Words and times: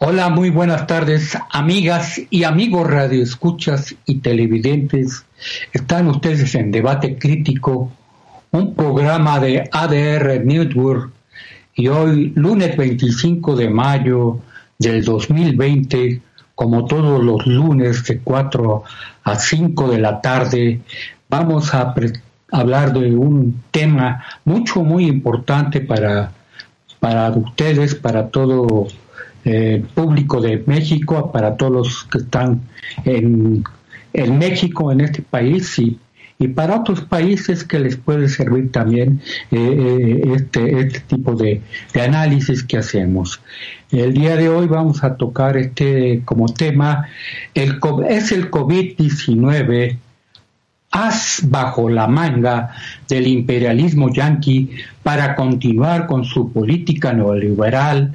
Hola, 0.00 0.28
muy 0.28 0.50
buenas 0.50 0.86
tardes, 0.86 1.36
amigas 1.50 2.20
y 2.30 2.44
amigos 2.44 2.88
radioescuchas 2.88 3.96
y 4.06 4.20
televidentes. 4.20 5.24
Están 5.72 6.06
ustedes 6.06 6.54
en 6.54 6.70
Debate 6.70 7.18
Crítico, 7.18 7.90
un 8.52 8.76
programa 8.76 9.40
de 9.40 9.68
ADR 9.72 10.44
Network. 10.44 11.10
Y 11.74 11.88
hoy, 11.88 12.32
lunes 12.36 12.76
25 12.76 13.56
de 13.56 13.70
mayo 13.70 14.38
del 14.78 15.04
2020, 15.04 16.22
como 16.54 16.84
todos 16.84 17.20
los 17.20 17.44
lunes 17.48 18.04
de 18.04 18.20
4 18.20 18.84
a 19.24 19.34
5 19.34 19.90
de 19.90 19.98
la 19.98 20.20
tarde, 20.20 20.80
vamos 21.28 21.74
a 21.74 21.92
hablar 22.52 22.92
de 22.92 23.16
un 23.16 23.64
tema 23.72 24.24
mucho, 24.44 24.84
muy 24.84 25.06
importante 25.06 25.80
para, 25.80 26.30
para 27.00 27.30
ustedes, 27.30 27.96
para 27.96 28.28
todo 28.28 28.86
eh, 29.50 29.82
público 29.94 30.42
de 30.42 30.62
México, 30.66 31.32
para 31.32 31.56
todos 31.56 31.72
los 31.72 32.04
que 32.04 32.18
están 32.18 32.60
en, 33.06 33.64
en 34.12 34.38
México, 34.38 34.92
en 34.92 35.00
este 35.00 35.22
país 35.22 35.78
y, 35.78 35.98
y, 36.38 36.48
para 36.48 36.76
otros 36.76 37.00
países 37.00 37.64
que 37.64 37.78
les 37.78 37.96
puede 37.96 38.28
servir 38.28 38.70
también 38.70 39.22
eh, 39.50 39.56
eh, 39.56 40.32
este, 40.36 40.80
este 40.80 41.00
tipo 41.00 41.34
de, 41.34 41.62
de, 41.94 42.00
análisis 42.02 42.62
que 42.62 42.76
hacemos. 42.76 43.40
El 43.90 44.12
día 44.12 44.36
de 44.36 44.50
hoy 44.50 44.66
vamos 44.66 45.02
a 45.02 45.16
tocar 45.16 45.56
este 45.56 46.20
como 46.26 46.52
tema, 46.52 47.08
el, 47.54 47.80
es 48.06 48.32
el 48.32 48.50
COVID-19 48.50 49.96
as 50.90 51.40
bajo 51.44 51.88
la 51.88 52.06
manga 52.06 52.74
del 53.08 53.26
imperialismo 53.26 54.12
yanqui 54.12 54.72
para 55.02 55.34
continuar 55.34 56.06
con 56.06 56.26
su 56.26 56.52
política 56.52 57.14
neoliberal 57.14 58.14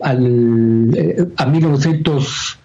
al, 0.00 0.90
eh, 0.96 1.28
a 1.36 1.46
1900 1.46 2.58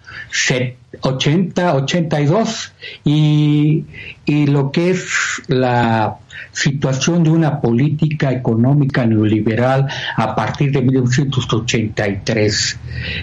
80, 1.00 1.74
82 1.74 2.72
y, 3.04 3.84
y 4.24 4.46
lo 4.46 4.72
que 4.72 4.90
es 4.90 5.06
la 5.48 6.16
situación 6.52 7.24
de 7.24 7.30
una 7.30 7.60
política 7.60 8.32
económica 8.32 9.06
neoliberal 9.06 9.86
a 10.16 10.34
partir 10.34 10.72
de 10.72 10.82
1983. 10.82 12.78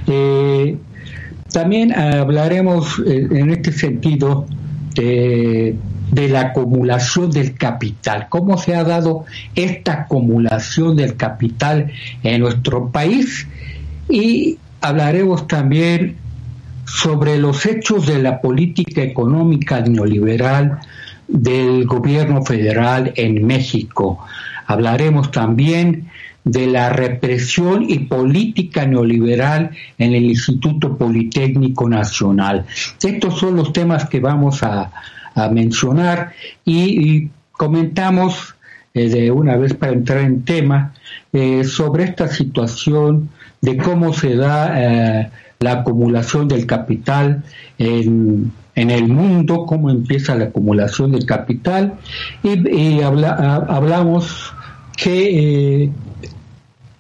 Eh, 0.08 0.78
también 1.52 1.94
hablaremos 1.94 3.02
eh, 3.06 3.28
en 3.32 3.50
este 3.50 3.72
sentido 3.72 4.46
de, 4.94 5.76
de, 6.12 6.30
la 6.30 6.42
acumulación 6.42 7.32
del 7.32 7.56
capital, 7.56 8.28
cómo 8.30 8.58
se 8.58 8.76
ha 8.76 8.84
dado 8.84 9.26
esta 9.56 9.94
acumulación 10.04 10.96
del 10.96 11.16
capital 11.16 11.92
en 12.24 12.42
nuestro 12.42 12.90
país 12.90 13.48
y 14.10 14.58
hablaremos 14.82 15.48
también 15.48 16.18
sobre 16.86 17.38
los 17.38 17.66
hechos 17.66 18.06
de 18.06 18.22
la 18.22 18.42
política 18.42 19.02
económica 19.02 19.82
neoliberal 19.82 20.80
del 21.28 21.86
gobierno 21.86 22.44
federal 22.44 23.12
en 23.16 23.46
México. 23.46 24.26
Hablaremos 24.68 25.32
también 25.32 26.08
de 26.46 26.68
la 26.68 26.90
represión 26.90 27.90
y 27.90 28.00
política 28.00 28.86
neoliberal 28.86 29.72
en 29.98 30.14
el 30.14 30.26
Instituto 30.26 30.96
Politécnico 30.96 31.90
Nacional. 31.90 32.66
Estos 33.02 33.40
son 33.40 33.56
los 33.56 33.74
temas 33.74 34.08
que 34.08 34.20
vamos 34.20 34.64
a, 34.64 34.92
mencionar 35.52 36.32
y, 36.64 37.28
comentamos 37.52 38.56
eh, 38.94 39.10
de 39.10 39.32
una 39.32 39.58
vez 39.58 39.74
para 39.74 39.92
entrar 39.92 40.20
en 40.20 40.44
tema 40.44 40.94
eh, 41.34 41.66
sobre 41.66 42.06
esta 42.06 42.30
situación 42.30 43.30
de 43.60 43.76
cómo 43.76 44.14
se 44.14 44.36
da 44.36 44.72
eh, 44.78 45.32
la 45.60 45.72
acumulación 45.72 46.48
del 46.48 46.66
capital 46.66 47.44
en, 47.78 48.52
el 48.76 49.08
mundo, 49.08 49.66
cómo 49.66 49.90
empieza 49.90 50.36
la 50.36 50.46
acumulación 50.46 51.12
del 51.12 51.26
capital, 51.26 51.94
y, 52.44 53.02
hablamos 53.02 54.54
que 54.98 55.84
eh, 55.84 55.92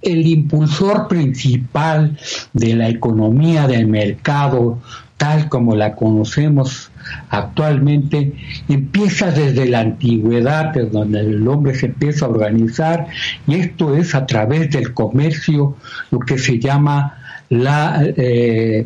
el 0.02 0.28
impulsor 0.28 1.08
principal 1.08 2.18
de 2.54 2.76
la 2.76 2.90
economía 2.90 3.68
del 3.68 3.88
mercado, 3.88 4.80
tal 5.18 5.50
como 5.50 5.76
la 5.76 5.96
conocemos 5.96 6.92
actualmente, 7.30 8.34
empieza 8.68 9.32
desde 9.32 9.68
la 9.68 9.82
antigüedad, 9.82 10.74
desde 10.74 10.90
donde 10.90 11.20
el 11.22 11.48
hombre 11.48 11.76
se 11.76 11.88
empieza 11.88 12.26
a 12.26 12.30
organizar, 12.30 13.08
y 13.48 13.56
esto 13.56 13.96
es 13.96 14.16
a 14.16 14.26
través 14.26 14.72
del 14.72 14.94
comercio, 14.94 15.76
lo 16.12 16.20
que 16.20 16.38
se 16.38 16.60
llama 16.60 17.18
la, 17.50 18.02
eh, 18.04 18.86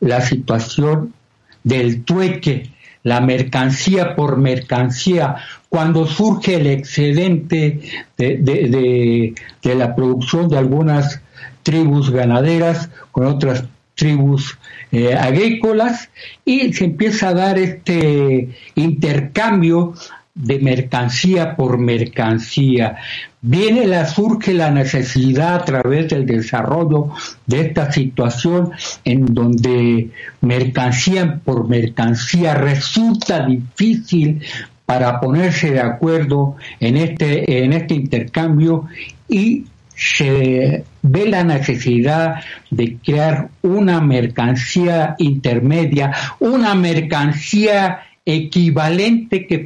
la 0.00 0.20
situación 0.20 1.14
del 1.62 2.04
tueque, 2.04 2.70
la 3.02 3.20
mercancía 3.20 4.14
por 4.14 4.36
mercancía, 4.38 5.36
cuando 5.68 6.06
surge 6.06 6.56
el 6.56 6.66
excedente 6.68 7.80
de, 8.16 9.34
de, 9.62 9.74
la 9.74 9.94
producción 9.94 10.48
de 10.48 10.56
algunas 10.58 11.20
tribus 11.62 12.10
ganaderas 12.10 12.90
con 13.10 13.26
otras 13.26 13.64
tribus 13.94 14.58
eh, 14.92 15.14
agrícolas 15.14 16.10
y 16.44 16.72
se 16.72 16.84
empieza 16.84 17.28
a 17.28 17.34
dar 17.34 17.58
este 17.58 18.50
intercambio 18.74 19.94
de 20.34 20.58
mercancía 20.58 21.54
por 21.54 21.78
mercancía. 21.78 22.96
Viene 23.40 23.86
la, 23.86 24.04
surge 24.06 24.52
la 24.52 24.70
necesidad 24.70 25.54
a 25.54 25.64
través 25.64 26.08
del 26.08 26.26
desarrollo 26.26 27.10
de 27.46 27.60
esta 27.60 27.92
situación 27.92 28.72
en 29.04 29.26
donde 29.26 30.10
mercancía 30.40 31.40
por 31.44 31.68
mercancía 31.68 32.54
resulta 32.54 33.46
difícil 33.46 34.42
para 34.84 35.20
ponerse 35.20 35.70
de 35.70 35.80
acuerdo 35.80 36.56
en 36.80 36.96
este, 36.96 37.64
en 37.64 37.72
este 37.72 37.94
intercambio 37.94 38.88
y 39.28 39.64
se 39.94 40.84
ve 41.02 41.28
la 41.28 41.44
necesidad 41.44 42.42
de 42.70 42.96
crear 42.96 43.50
una 43.62 44.00
mercancía 44.00 45.14
intermedia, 45.18 46.12
una 46.40 46.74
mercancía 46.74 48.00
equivalente 48.24 49.46
que 49.46 49.60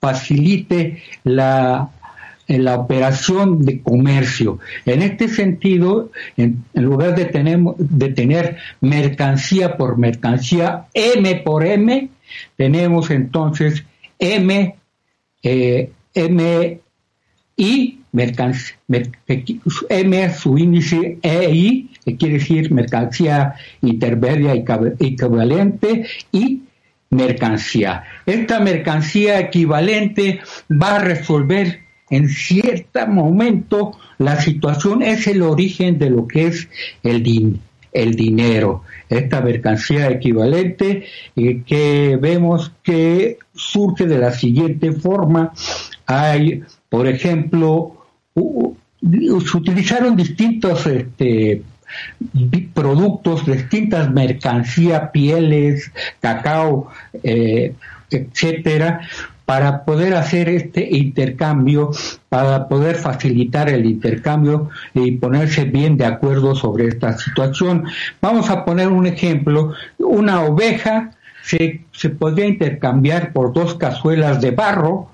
facilite 0.00 1.02
la, 1.24 1.90
la 2.46 2.76
operación 2.76 3.64
de 3.64 3.80
comercio. 3.82 4.58
En 4.86 5.02
este 5.02 5.28
sentido, 5.28 6.10
en, 6.36 6.64
lugar 6.74 7.14
de 7.14 7.26
tener, 7.26 7.58
de 7.78 8.08
tener 8.10 8.56
mercancía 8.80 9.76
por 9.76 9.98
mercancía, 9.98 10.86
M 10.94 11.36
por 11.44 11.64
M, 11.64 12.08
tenemos 12.56 13.10
entonces 13.10 13.84
M, 14.18 14.74
eh, 15.42 15.92
M 16.14 16.80
y 17.56 17.98
mercancía, 18.12 18.76
M 19.88 20.34
su 20.34 20.58
índice 20.58 21.18
EI, 21.22 21.90
que 22.04 22.16
quiere 22.16 22.34
decir 22.34 22.72
mercancía 22.72 23.54
intermedia 23.82 24.54
equivalente, 24.54 26.06
y 26.32 26.62
mercancía. 27.10 28.04
Esta 28.26 28.60
mercancía 28.60 29.40
equivalente 29.40 30.40
va 30.70 30.96
a 30.96 30.98
resolver 31.00 31.80
en 32.10 32.28
cierto 32.28 33.06
momento 33.06 33.98
la 34.18 34.40
situación, 34.40 35.02
es 35.02 35.26
el 35.26 35.42
origen 35.42 35.98
de 35.98 36.10
lo 36.10 36.26
que 36.26 36.46
es 36.46 36.68
el, 37.02 37.60
el 37.92 38.14
dinero. 38.14 38.82
Esta 39.08 39.40
mercancía 39.40 40.10
equivalente 40.10 41.06
eh, 41.36 41.62
que 41.64 42.18
vemos 42.20 42.72
que 42.82 43.38
surge 43.54 44.06
de 44.06 44.18
la 44.18 44.32
siguiente 44.32 44.92
forma. 44.92 45.52
Hay, 46.06 46.62
por 46.88 47.06
ejemplo, 47.06 48.06
se 48.34 49.56
utilizaron 49.56 50.16
distintos 50.16 50.86
este, 50.86 51.62
productos, 52.74 53.46
distintas 53.46 54.10
mercancías, 54.10 55.10
pieles, 55.12 55.90
cacao, 56.20 56.88
eh, 57.22 57.74
etcétera, 58.10 59.00
para 59.44 59.84
poder 59.84 60.14
hacer 60.14 60.50
este 60.50 60.86
intercambio, 60.96 61.90
para 62.28 62.68
poder 62.68 62.96
facilitar 62.96 63.70
el 63.70 63.86
intercambio 63.86 64.68
y 64.92 65.12
ponerse 65.12 65.64
bien 65.64 65.96
de 65.96 66.04
acuerdo 66.04 66.54
sobre 66.54 66.88
esta 66.88 67.16
situación. 67.16 67.84
Vamos 68.20 68.50
a 68.50 68.64
poner 68.66 68.88
un 68.88 69.06
ejemplo, 69.06 69.72
una 69.98 70.42
oveja 70.42 71.12
se, 71.42 71.80
se 71.92 72.10
podría 72.10 72.46
intercambiar 72.46 73.32
por 73.32 73.54
dos 73.54 73.74
cazuelas 73.76 74.42
de 74.42 74.50
barro 74.50 75.08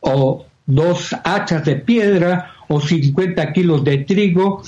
o 0.00 0.44
dos 0.66 1.16
hachas 1.24 1.64
de 1.64 1.76
piedra 1.76 2.50
o 2.68 2.82
50 2.82 3.52
kilos 3.54 3.82
de 3.82 3.98
trigo 3.98 4.62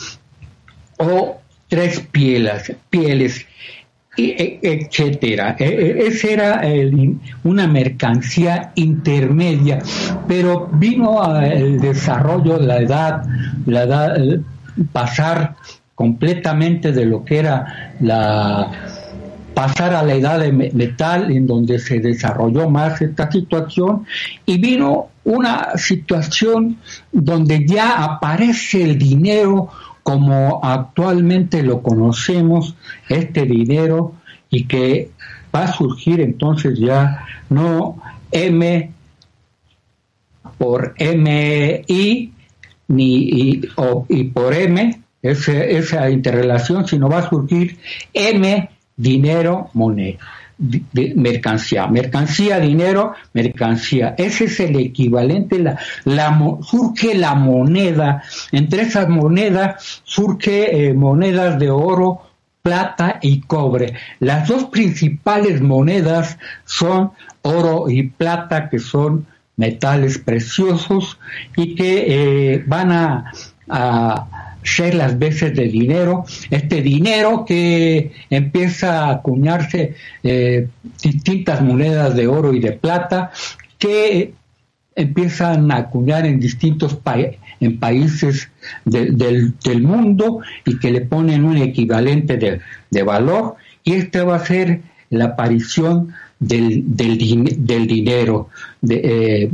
o 1.00 1.41
tres 1.69 2.00
pieles, 2.00 2.73
pieles 2.88 3.47
e, 4.17 4.58
etcétera. 4.62 5.56
E, 5.58 5.64
e, 5.64 6.06
esa 6.08 6.29
era 6.29 6.62
una 7.44 7.67
mercancía 7.67 8.73
intermedia, 8.75 9.79
pero 10.29 10.69
vino 10.73 11.35
el 11.41 11.81
desarrollo, 11.81 12.58
la 12.58 12.79
edad, 12.79 13.23
la 13.67 13.82
edad, 13.85 14.17
pasar 14.93 15.56
completamente 15.94 16.93
de 16.93 17.05
lo 17.05 17.25
que 17.25 17.38
era 17.38 17.94
la 18.00 18.70
pasar 19.55 19.94
a 19.94 20.02
la 20.02 20.14
edad 20.14 20.41
de 20.41 20.52
metal 20.52 21.31
en 21.31 21.47
donde 21.47 21.79
se 21.79 22.00
desarrolló 22.00 22.70
más 22.70 23.02
esta 23.02 23.31
situación 23.31 24.06
y 24.47 24.56
vino 24.58 25.08
una 25.25 25.76
situación 25.76 26.79
donde 27.12 27.67
ya 27.67 28.02
aparece 28.02 28.82
el 28.82 28.97
dinero 28.97 29.69
como 30.02 30.61
actualmente 30.62 31.62
lo 31.62 31.82
conocemos, 31.82 32.75
este 33.08 33.47
dinero, 33.47 34.14
y 34.50 34.64
que 34.64 35.11
va 35.55 35.64
a 35.64 35.73
surgir 35.73 36.20
entonces 36.20 36.79
ya 36.79 37.25
no 37.49 38.00
M 38.32 38.91
por 40.58 40.94
MI 40.99 42.32
ni 42.88 43.14
y, 43.14 43.69
o, 43.76 44.06
y 44.08 44.25
por 44.25 44.55
M, 44.55 45.00
esa 45.23 46.11
interrelación, 46.11 46.87
sino 46.87 47.08
va 47.08 47.19
a 47.19 47.29
surgir 47.29 47.79
M 48.12 48.70
dinero 48.97 49.70
moneda 49.75 50.19
mercancía. 51.15 51.87
Mercancía, 51.87 52.61
dinero, 52.61 53.15
mercancía. 53.33 54.15
Ese 54.17 54.45
es 54.45 54.61
el 54.61 54.79
equivalente. 54.79 55.59
La, 55.59 55.79
la, 56.05 56.59
surge 56.62 57.15
la 57.15 57.35
moneda. 57.35 58.23
Entre 58.53 58.83
esas 58.83 59.09
monedas 59.09 60.03
surge 60.05 60.89
eh, 60.89 60.95
monedas 60.95 61.59
de 61.59 61.71
oro, 61.71 62.23
plata 62.62 63.19
y 63.23 63.41
cobre. 63.41 63.95
Las 64.19 64.49
dos 64.49 64.67
principales 64.67 65.61
monedas 65.61 66.39
son 66.65 67.12
oro 67.43 67.89
y 67.89 68.05
plata, 68.05 68.69
que 68.69 68.79
son 68.79 69.27
metales 69.57 70.19
preciosos 70.19 71.19
y 71.57 71.75
que 71.75 72.55
eh, 72.55 72.65
van 72.67 72.93
a, 72.93 73.33
a 73.69 74.40
ser 74.62 74.95
las 74.95 75.19
veces 75.19 75.55
de 75.55 75.65
dinero, 75.65 76.25
este 76.51 76.83
dinero 76.83 77.45
que 77.47 78.12
empieza 78.29 79.05
a 79.05 79.11
acuñarse 79.12 79.95
eh, 80.23 80.69
distintas 81.03 81.62
monedas 81.62 82.15
de 82.15 82.27
oro 82.27 82.53
y 82.53 82.61
de 82.61 82.73
plata 82.73 83.31
que 83.79 84.35
empiezan 84.95 85.71
a 85.71 85.77
acuñar 85.77 86.27
en 86.27 86.41
distintos 86.41 86.99
en 87.61 87.79
países 87.79 88.51
del, 88.85 89.55
mundo 89.83 90.41
y 90.65 90.79
que 90.79 90.91
le 90.91 91.03
ponen 91.03 91.45
un 91.45 91.59
equivalente 91.59 92.37
de, 92.91 93.03
valor 93.03 93.57
y 93.85 93.95
este 93.95 94.23
va 94.23 94.37
a 94.37 94.45
ser 94.45 94.83
la 95.11 95.27
aparición 95.27 96.12
del, 96.39 96.83
del, 96.87 97.19
dinero, 97.87 98.49
de 98.81 99.01
eh, 99.05 99.51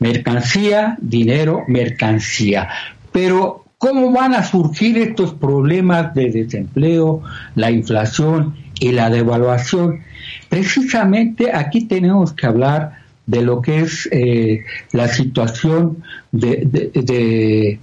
mercancía, 0.00 0.96
dinero, 1.00 1.64
mercancía. 1.68 2.68
Pero, 3.12 3.64
¿cómo 3.78 4.10
van 4.10 4.34
a 4.34 4.42
surgir 4.42 4.98
estos 4.98 5.34
problemas 5.34 6.14
de 6.14 6.30
desempleo, 6.30 7.22
la 7.54 7.70
inflación 7.70 8.56
y 8.80 8.92
la 8.92 9.10
devaluación? 9.10 10.00
Precisamente 10.48 11.52
aquí 11.52 11.84
tenemos 11.84 12.32
que 12.32 12.46
hablar 12.46 13.02
de 13.26 13.42
lo 13.42 13.62
que 13.62 13.80
es 13.80 14.08
eh, 14.10 14.64
la 14.92 15.08
situación 15.08 16.02
de, 16.32 17.78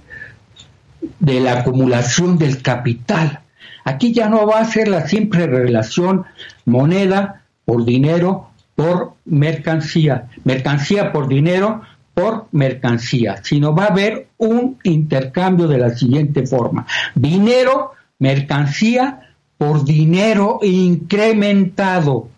de, 1.18 1.40
la 1.40 1.60
acumulación 1.60 2.38
del 2.38 2.60
capital. 2.60 3.40
Aquí 3.84 4.12
ya 4.12 4.28
no 4.28 4.46
va 4.46 4.60
a 4.60 4.64
ser 4.64 4.88
la 4.88 5.06
simple 5.08 5.46
relación 5.46 6.24
moneda 6.66 7.42
por 7.64 7.84
dinero 7.84 8.50
por 8.74 9.14
mercancía, 9.24 10.28
mercancía 10.44 11.12
por 11.12 11.28
dinero 11.28 11.82
por 12.20 12.46
mercancía, 12.52 13.42
sino 13.42 13.74
va 13.74 13.84
a 13.84 13.92
haber 13.92 14.28
un 14.38 14.78
intercambio 14.82 15.66
de 15.66 15.78
la 15.78 15.90
siguiente 15.90 16.46
forma. 16.46 16.86
Dinero, 17.14 17.92
mercancía 18.18 19.34
por 19.56 19.84
dinero 19.84 20.60
incrementado. 20.62 22.28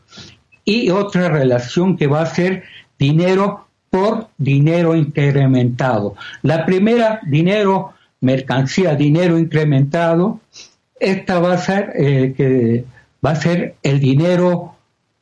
Y 0.65 0.91
otra 0.91 1.29
relación 1.29 1.97
que 1.97 2.07
va 2.07 2.23
a 2.23 2.27
ser 2.27 2.63
dinero 2.99 3.67
por 3.91 4.29
dinero 4.39 4.95
incrementado. 4.95 6.15
La 6.43 6.65
primera, 6.65 7.21
dinero, 7.27 7.95
mercancía, 8.21 8.95
dinero 8.95 9.39
incrementado. 9.39 10.41
Esta 10.99 11.41
va 11.41 11.55
a 11.55 11.59
ser, 11.59 11.93
eh, 11.97 12.35
que 12.37 12.85
va 13.25 13.33
a 13.33 13.37
ser 13.37 13.75
el 13.83 13.99
dinero 13.99 14.72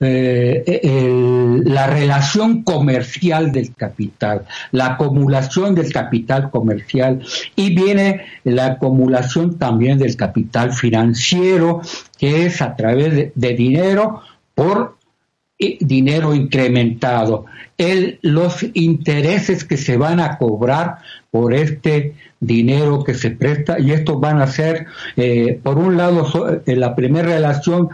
eh, 0.03 1.61
la 1.65 1.87
relación 1.87 2.63
comercial 2.63 3.53
del 3.53 3.75
capital, 3.75 4.47
la 4.73 4.87
acumulación 4.95 5.75
del 5.75 5.93
capital 5.93 6.51
comercial 6.51 7.21
y 7.55 7.75
viene 7.75 8.23
la 8.45 8.67
acumulación 8.67 9.59
también 9.59 9.99
del 9.99 10.17
capital 10.17 10.73
financiero, 10.73 11.83
que 12.17 12.47
es 12.47 12.63
a 12.63 12.77
través 12.77 13.33
de, 13.35 13.55
dinero 13.55 14.23
por 14.55 14.97
dinero 15.59 16.35
incrementado. 16.35 17.45
El, 17.77 18.19
los 18.23 18.65
intereses 18.73 19.65
que 19.65 19.77
se 19.77 19.99
van 19.99 20.19
a 20.19 20.39
cobrar 20.39 20.97
por 21.31 21.53
este 21.53 22.15
dinero 22.41 23.05
que 23.05 23.13
se 23.13 23.33
presta 23.33 23.79
y 23.79 23.93
estos 23.93 24.19
van 24.19 24.41
a 24.41 24.47
ser, 24.47 24.87
eh, 25.17 25.61
por 25.63 25.77
un 25.77 25.99
lado, 25.99 26.63
en 26.65 26.81
la 26.81 26.97
primera 26.97 27.29
relación 27.29 27.91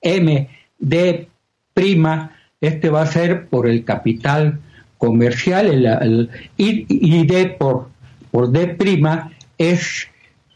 M 0.00 0.48
de 0.80 1.28
prima, 1.74 2.36
este 2.60 2.90
va 2.90 3.02
a 3.02 3.06
ser 3.06 3.46
por 3.46 3.68
el 3.68 3.84
capital 3.84 4.58
comercial 4.98 5.66
el, 5.66 6.28
y, 6.56 7.26
D 7.26 7.56
por, 7.58 7.88
por 8.30 8.50
D 8.50 8.68
prima 8.68 9.32
es 9.56 10.08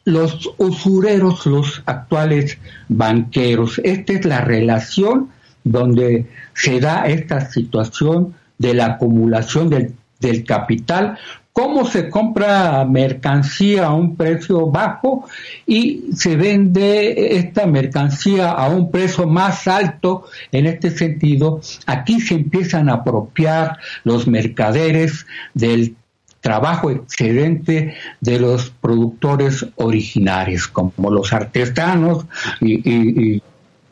los 0.05 0.51
usureros, 0.59 1.47
los 1.47 1.83
actuales 1.87 2.59
banqueros. 2.89 3.81
Esta 3.85 4.13
es 4.13 4.25
la 4.27 4.43
relación 4.43 5.31
donde 5.65 6.27
se 6.53 6.79
da 6.81 7.07
esta 7.07 7.51
situación 7.51 8.35
de 8.59 8.75
la 8.75 8.87
acumulación 8.87 9.71
del, 9.71 9.95
del 10.21 10.45
capital 10.45 11.19
cómo 11.55 11.87
se 11.87 12.11
compra 12.11 12.85
mercancía 12.85 13.87
a 13.87 13.95
un 13.95 14.17
precio 14.17 14.67
bajo 14.67 15.25
y 15.65 16.07
se 16.13 16.35
vende 16.35 17.37
esta 17.37 17.65
mercancía 17.65 18.51
a 18.51 18.69
un 18.69 18.91
precio 18.91 19.29
más 19.29 19.69
alto. 19.69 20.25
En 20.51 20.67
este 20.67 20.91
sentido, 20.91 21.61
aquí 21.87 22.21
se 22.21 22.35
empiezan 22.35 22.89
a 22.89 22.95
apropiar 22.95 23.79
los 24.03 24.27
mercaderes 24.27 25.27
del 25.55 25.95
trabajo 26.41 26.91
excedente 26.91 27.95
de 28.21 28.41
los 28.41 28.71
productores 28.71 29.65
originarios, 29.77 30.67
como 30.67 31.09
los 31.09 31.33
artesanos 31.33 32.27
y, 32.61 33.41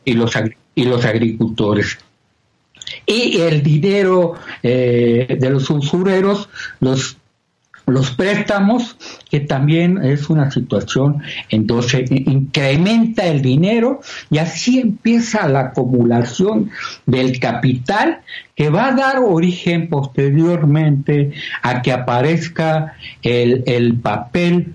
los, 0.05 0.35
agricultores 1.05 1.97
y 3.05 3.39
el 3.39 3.63
dinero 3.63 4.33
eh, 4.61 5.37
de 5.39 5.49
los 5.49 5.69
usureros 5.69 6.49
los 6.81 7.17
los 7.85 8.11
préstamos, 8.11 8.97
que 9.29 9.41
también 9.41 10.03
es 10.03 10.29
una 10.29 10.51
situación 10.51 11.21
en 11.49 11.67
donde 11.67 12.05
incrementa 12.09 13.25
el 13.25 13.41
dinero 13.41 14.01
y 14.29 14.37
así 14.37 14.79
empieza 14.79 15.47
la 15.47 15.59
acumulación 15.61 16.71
del 17.05 17.39
capital 17.39 18.21
que 18.55 18.69
va 18.69 18.87
a 18.87 18.95
dar 18.95 19.19
origen 19.19 19.89
posteriormente 19.89 21.33
a 21.61 21.81
que 21.81 21.91
aparezca 21.91 22.93
el, 23.21 23.63
el 23.65 23.95
papel 23.95 24.73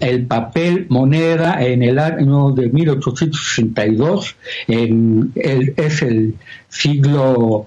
el 0.00 0.26
papel 0.26 0.86
moneda 0.88 1.62
en 1.62 1.82
el 1.82 1.98
año 1.98 2.52
de 2.52 2.70
1862, 2.70 4.34
en 4.66 5.30
el, 5.34 5.74
es 5.76 6.00
el 6.00 6.36
siglo 6.70 7.66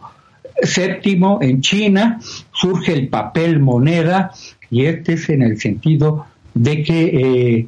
séptimo 0.62 1.40
en 1.42 1.62
China, 1.62 2.20
surge 2.52 2.94
el 2.94 3.08
papel 3.10 3.60
moneda 3.60 4.32
y 4.74 4.86
este 4.86 5.14
es 5.14 5.30
en 5.30 5.44
el 5.44 5.60
sentido 5.60 6.26
de 6.54 6.84
que 6.84 7.04
eh, 7.06 7.68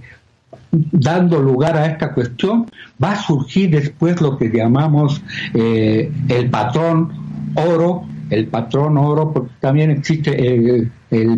dando 0.71 1.39
lugar 1.39 1.77
a 1.77 1.85
esta 1.85 2.13
cuestión 2.13 2.65
va 3.01 3.11
a 3.11 3.15
surgir 3.15 3.69
después 3.69 4.19
lo 4.21 4.37
que 4.37 4.49
llamamos 4.49 5.21
eh, 5.53 6.11
el 6.29 6.49
patrón 6.49 7.11
oro 7.55 8.05
el 8.29 8.47
patrón 8.47 8.97
oro, 8.97 9.31
porque 9.31 9.51
también 9.59 9.91
existe 9.91 10.55
el, 10.55 10.91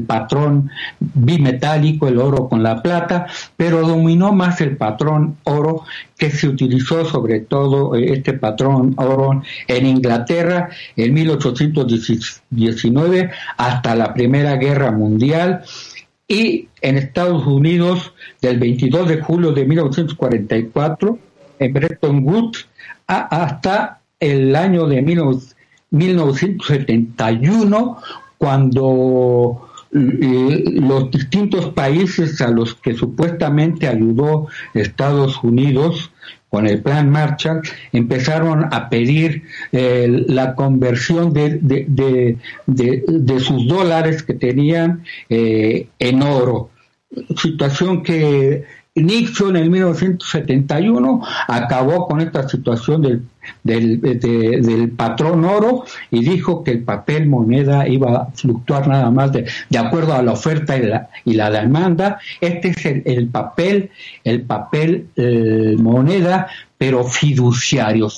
patrón 0.07 0.69
bimetálico, 0.99 2.07
el 2.07 2.17
oro 2.19 2.49
con 2.49 2.63
la 2.63 2.81
plata, 2.81 3.27
pero 3.55 3.87
dominó 3.87 4.33
más 4.33 4.59
el 4.61 4.77
patrón 4.77 5.37
oro 5.43 5.83
que 6.17 6.31
se 6.31 6.47
utilizó 6.47 7.05
sobre 7.05 7.41
todo 7.41 7.93
eh, 7.95 8.13
este 8.13 8.33
patrón 8.33 8.95
oro 8.97 9.43
en 9.67 9.85
Inglaterra 9.85 10.69
en 10.95 11.13
1819 11.13 13.29
hasta 13.57 13.95
la 13.95 14.11
Primera 14.13 14.55
Guerra 14.57 14.91
Mundial 14.91 15.61
y 16.27 16.67
en 16.81 16.97
Estados 16.97 17.45
Unidos 17.45 18.13
del 18.41 18.57
22 18.59 19.07
de 19.07 19.21
julio 19.21 19.51
de 19.51 19.65
1944 19.65 21.19
en 21.59 21.73
Bretton 21.73 22.23
Woods 22.23 22.67
hasta 23.07 24.01
el 24.19 24.55
año 24.55 24.87
de 24.87 25.01
19 25.01 25.57
1971, 25.91 27.97
cuando 28.37 29.66
los 29.91 31.11
distintos 31.11 31.69
países 31.73 32.41
a 32.41 32.49
los 32.49 32.75
que 32.75 32.93
supuestamente 32.93 33.87
ayudó 33.87 34.47
Estados 34.73 35.43
Unidos 35.43 36.11
con 36.49 36.65
el 36.67 36.81
plan 36.81 37.09
Marshall 37.09 37.61
empezaron 37.91 38.67
a 38.71 38.89
pedir 38.89 39.43
eh, 39.71 40.23
la 40.27 40.55
conversión 40.55 41.33
de, 41.33 41.59
de, 41.61 42.37
de, 42.65 43.39
sus 43.39 43.67
dólares 43.67 44.23
que 44.23 44.33
tenían 44.33 45.03
eh, 45.29 45.87
en 45.99 46.23
oro. 46.23 46.69
Situación 47.35 48.03
que 48.03 48.63
Nixon 49.01 49.55
en 49.55 49.71
1971 49.71 51.21
acabó 51.47 52.07
con 52.07 52.21
esta 52.21 52.47
situación 52.47 53.01
del, 53.01 53.21
del, 53.63 54.91
patrón 54.95 55.45
oro 55.45 55.85
y 56.11 56.23
dijo 56.23 56.63
que 56.63 56.71
el 56.71 56.83
papel 56.83 57.27
moneda 57.27 57.87
iba 57.87 58.15
a 58.17 58.31
fluctuar 58.31 58.87
nada 58.87 59.09
más 59.11 59.31
de, 59.31 59.45
acuerdo 59.77 60.13
a 60.13 60.21
la 60.21 60.33
oferta 60.33 60.77
y 60.77 60.83
la, 60.83 61.09
y 61.25 61.33
la 61.33 61.49
demanda. 61.49 62.19
Este 62.41 62.69
es 62.69 62.85
el, 63.05 63.27
papel, 63.27 63.91
el 64.23 64.41
papel 64.41 65.07
eh, 65.15 65.75
moneda, 65.77 66.47
pero 66.77 67.03
fiduciario, 67.03 68.09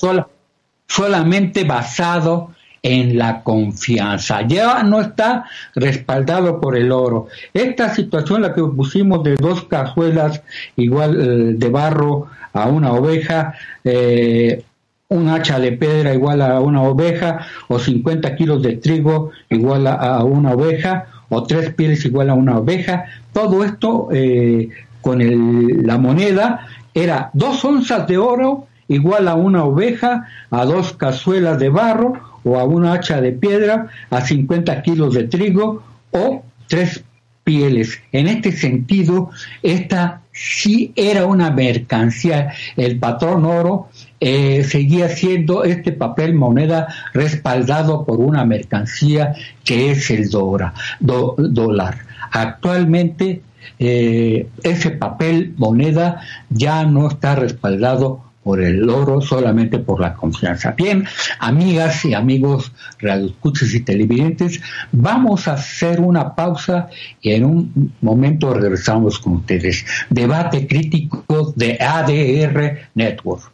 solamente 0.86 1.64
basado 1.64 2.52
en 2.82 3.18
la 3.18 3.42
confianza. 3.42 4.42
Ya 4.46 4.82
no 4.82 5.00
está 5.00 5.44
respaldado 5.74 6.60
por 6.60 6.76
el 6.76 6.92
oro. 6.92 7.28
Esta 7.52 7.94
situación, 7.94 8.42
la 8.42 8.54
que 8.54 8.62
pusimos 8.62 9.22
de 9.22 9.36
dos 9.36 9.64
cazuelas 9.64 10.42
igual 10.76 11.20
eh, 11.20 11.54
de 11.56 11.68
barro 11.68 12.28
a 12.52 12.66
una 12.68 12.92
oveja, 12.92 13.54
eh, 13.84 14.64
un 15.08 15.28
hacha 15.28 15.58
de 15.58 15.72
piedra 15.72 16.14
igual 16.14 16.40
a 16.40 16.60
una 16.60 16.82
oveja, 16.82 17.46
o 17.68 17.78
50 17.78 18.36
kilos 18.36 18.62
de 18.62 18.76
trigo 18.76 19.30
igual 19.48 19.86
a, 19.86 20.22
una 20.24 20.52
oveja, 20.52 21.06
o 21.28 21.42
tres 21.42 21.74
pieles 21.74 22.04
igual 22.04 22.30
a 22.30 22.34
una 22.34 22.58
oveja, 22.58 23.06
todo 23.32 23.64
esto 23.64 24.08
eh, 24.12 24.68
con 25.00 25.20
el, 25.20 25.86
la 25.86 25.98
moneda 25.98 26.66
era 26.94 27.30
dos 27.34 27.64
onzas 27.64 28.06
de 28.06 28.18
oro 28.18 28.66
igual 28.88 29.28
a 29.28 29.34
una 29.34 29.64
oveja, 29.64 30.26
a 30.50 30.64
dos 30.64 30.92
cazuelas 30.94 31.58
de 31.60 31.68
barro, 31.68 32.29
o 32.44 32.58
a 32.58 32.64
una 32.64 32.94
hacha 32.94 33.20
de 33.20 33.32
piedra, 33.32 33.88
a 34.10 34.20
50 34.20 34.82
kilos 34.82 35.14
de 35.14 35.24
trigo 35.24 35.82
o 36.10 36.42
tres 36.68 37.04
pieles. 37.44 38.00
En 38.12 38.28
este 38.28 38.52
sentido, 38.52 39.30
esta 39.62 40.22
sí 40.32 40.92
era 40.96 41.26
una 41.26 41.50
mercancía. 41.50 42.52
El 42.76 42.98
patrón 42.98 43.44
oro 43.44 43.88
eh, 44.20 44.64
seguía 44.64 45.08
siendo 45.08 45.64
este 45.64 45.92
papel 45.92 46.34
moneda 46.34 46.88
respaldado 47.12 48.04
por 48.04 48.20
una 48.20 48.44
mercancía 48.44 49.34
que 49.64 49.90
es 49.90 50.10
el 50.10 50.28
dólar. 50.30 51.98
Actualmente 52.30 53.42
eh, 53.78 54.48
ese 54.62 54.90
papel 54.90 55.54
moneda 55.56 56.20
ya 56.50 56.84
no 56.84 57.08
está 57.08 57.34
respaldado 57.34 58.29
por 58.42 58.62
el 58.62 58.88
oro, 58.88 59.20
solamente 59.20 59.78
por 59.78 60.00
la 60.00 60.14
confianza. 60.14 60.72
Bien, 60.72 61.04
amigas 61.38 62.04
y 62.04 62.14
amigos 62.14 62.72
radioescuchas 62.98 63.74
y 63.74 63.80
televidentes, 63.80 64.60
vamos 64.92 65.46
a 65.46 65.54
hacer 65.54 66.00
una 66.00 66.34
pausa 66.34 66.88
y 67.20 67.32
en 67.32 67.44
un 67.44 67.92
momento 68.00 68.54
regresamos 68.54 69.18
con 69.18 69.34
ustedes. 69.36 69.84
Debate 70.08 70.66
crítico 70.66 71.52
de 71.54 71.78
ADR 71.80 72.88
Network. 72.94 73.52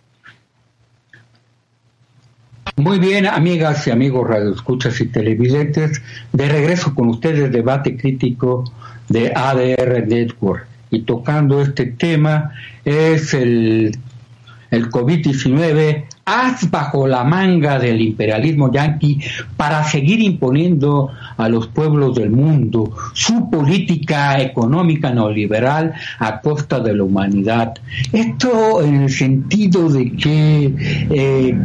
Muy 2.76 2.98
bien, 2.98 3.26
amigas 3.26 3.86
y 3.86 3.90
amigos 3.90 4.28
radioescuchas 4.28 5.00
y 5.00 5.06
televidentes, 5.06 6.02
de 6.32 6.48
regreso 6.48 6.94
con 6.94 7.08
ustedes, 7.08 7.50
debate 7.50 7.96
crítico 7.96 8.70
de 9.08 9.32
ADR 9.34 10.06
Network. 10.06 10.66
Y 10.90 11.02
tocando 11.02 11.62
este 11.62 11.86
tema 11.86 12.52
es 12.84 13.32
el 13.34 13.98
el 14.70 14.90
COVID-19, 14.90 16.04
haz 16.24 16.70
bajo 16.70 17.06
la 17.06 17.22
manga 17.22 17.78
del 17.78 18.00
imperialismo 18.00 18.70
yanqui 18.72 19.20
para 19.56 19.84
seguir 19.84 20.20
imponiendo 20.20 21.10
a 21.36 21.48
los 21.48 21.68
pueblos 21.68 22.16
del 22.16 22.30
mundo 22.30 22.92
su 23.12 23.48
política 23.48 24.40
económica 24.40 25.12
neoliberal 25.12 25.94
a 26.18 26.40
costa 26.40 26.80
de 26.80 26.94
la 26.94 27.04
humanidad. 27.04 27.74
Esto 28.12 28.82
en 28.82 29.02
el 29.02 29.10
sentido 29.10 29.88
de 29.88 30.12
que 30.16 30.74
eh, 31.10 31.56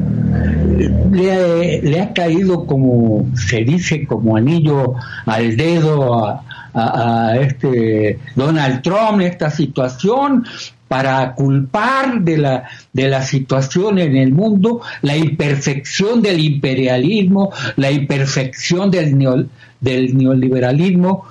le, 1.12 2.00
ha 2.00 2.13
caído 2.13 2.65
como 2.65 3.25
se 3.36 3.63
dice 3.63 4.05
como 4.05 4.38
anillo 4.38 4.93
al 5.25 5.58
dedo 5.58 6.25
a, 6.25 6.43
a, 6.73 7.35
este 7.39 8.19
Donald 8.35 8.81
Trump 8.81 9.21
esta 9.21 9.49
situación 9.49 10.45
para 10.87 11.33
culpar 11.35 12.19
de 12.21 12.37
la, 12.37 12.63
de 12.91 13.07
la 13.07 13.21
situación 13.21 13.97
en 13.97 14.17
el 14.17 14.33
mundo, 14.33 14.81
la 15.01 15.15
imperfección 15.15 16.21
del 16.21 16.39
imperialismo, 16.41 17.51
la 17.77 17.89
imperfección 17.91 18.91
del, 18.91 19.47
del 19.79 20.17
neoliberalismo 20.17 21.23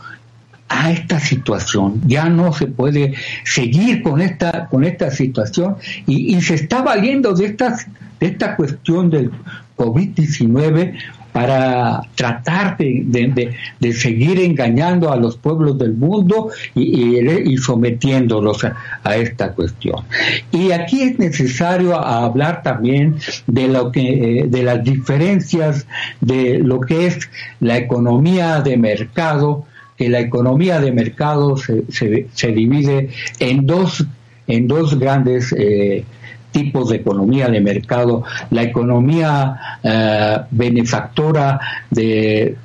a 0.66 0.92
esta 0.92 1.20
situación. 1.20 2.00
Ya 2.06 2.24
no 2.30 2.54
se 2.54 2.68
puede 2.68 3.12
seguir 3.44 4.02
con 4.02 4.22
esta, 4.22 4.66
con 4.66 4.82
esta 4.84 5.10
situación 5.10 5.76
y, 6.06 6.36
y 6.36 6.40
se 6.40 6.54
está 6.54 6.80
valiendo 6.80 7.34
de, 7.34 7.46
estas, 7.46 7.86
de 8.18 8.26
esta 8.28 8.56
cuestión 8.56 9.10
del 9.10 9.30
COVID-19 9.76 10.94
para 11.32 12.02
tratar 12.14 12.76
de, 12.76 13.52
de, 13.78 13.92
seguir 13.92 14.40
engañando 14.40 15.12
a 15.12 15.16
los 15.16 15.36
pueblos 15.36 15.78
del 15.78 15.94
mundo 15.94 16.50
y, 16.74 17.18
y, 17.18 17.56
sometiéndolos 17.56 18.64
a, 18.64 19.16
esta 19.16 19.52
cuestión. 19.52 20.04
Y 20.50 20.72
aquí 20.72 21.02
es 21.02 21.18
necesario 21.18 21.96
hablar 21.96 22.62
también 22.62 23.16
de 23.46 23.68
lo 23.68 23.92
que 23.92 24.46
de 24.48 24.62
las 24.62 24.82
diferencias 24.82 25.86
de 26.20 26.58
lo 26.58 26.80
que 26.80 27.06
es 27.06 27.28
la 27.60 27.76
economía 27.76 28.60
de 28.60 28.76
mercado, 28.76 29.64
que 29.96 30.08
la 30.08 30.20
economía 30.20 30.80
de 30.80 30.92
mercado 30.92 31.56
se, 31.56 31.84
se, 31.90 32.48
divide 32.48 33.10
en 33.38 33.66
dos 33.66 34.04
en 34.46 34.66
dos 34.66 34.98
grandes 34.98 35.54
eh, 35.56 36.04
tipos 36.50 36.90
de 36.90 36.96
economía 36.96 37.48
de 37.48 37.60
mercado, 37.60 38.24
la 38.50 38.62
economía 38.62 39.78
eh, 39.82 40.38
benefactora 40.50 41.60
de, 41.90 42.56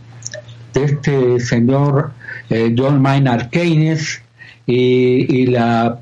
este 0.74 1.40
señor 1.40 2.12
eh, 2.50 2.76
John 2.78 3.02
Maynard 3.02 3.50
Keynes 3.50 4.22
y, 4.66 5.46
la 5.48 6.00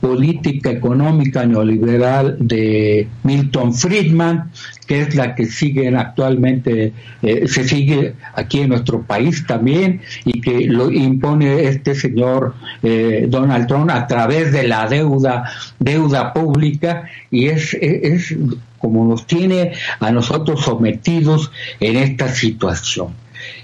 política 0.00 0.70
económica 0.70 1.44
neoliberal 1.44 2.36
de 2.40 3.06
Milton 3.22 3.74
Friedman, 3.74 4.50
que 4.90 5.02
es 5.02 5.14
la 5.14 5.36
que 5.36 5.46
siguen 5.46 5.94
actualmente, 5.94 6.92
eh, 7.22 7.46
se 7.46 7.62
sigue 7.62 8.14
aquí 8.34 8.62
en 8.62 8.70
nuestro 8.70 9.02
país 9.02 9.46
también 9.46 10.00
y 10.24 10.40
que 10.40 10.66
lo 10.66 10.90
impone 10.90 11.68
este 11.68 11.94
señor 11.94 12.56
eh, 12.82 13.26
Donald 13.28 13.68
Trump 13.68 13.88
a 13.88 14.08
través 14.08 14.50
de 14.50 14.64
la 14.64 14.88
deuda, 14.88 15.48
deuda 15.78 16.32
pública 16.32 17.04
y 17.30 17.46
es, 17.46 17.72
es, 17.74 18.34
como 18.78 19.04
nos 19.04 19.28
tiene 19.28 19.74
a 20.00 20.10
nosotros 20.10 20.64
sometidos 20.64 21.52
en 21.78 21.94
esta 21.94 22.26
situación. 22.26 23.10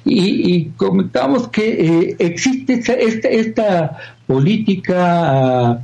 Y, 0.04 0.66
comentamos 0.76 1.49
que 1.49 1.66
eh, 1.66 2.16
existe 2.21 2.75
esta, 2.75 3.28
esta, 3.28 3.99
política 4.28 5.83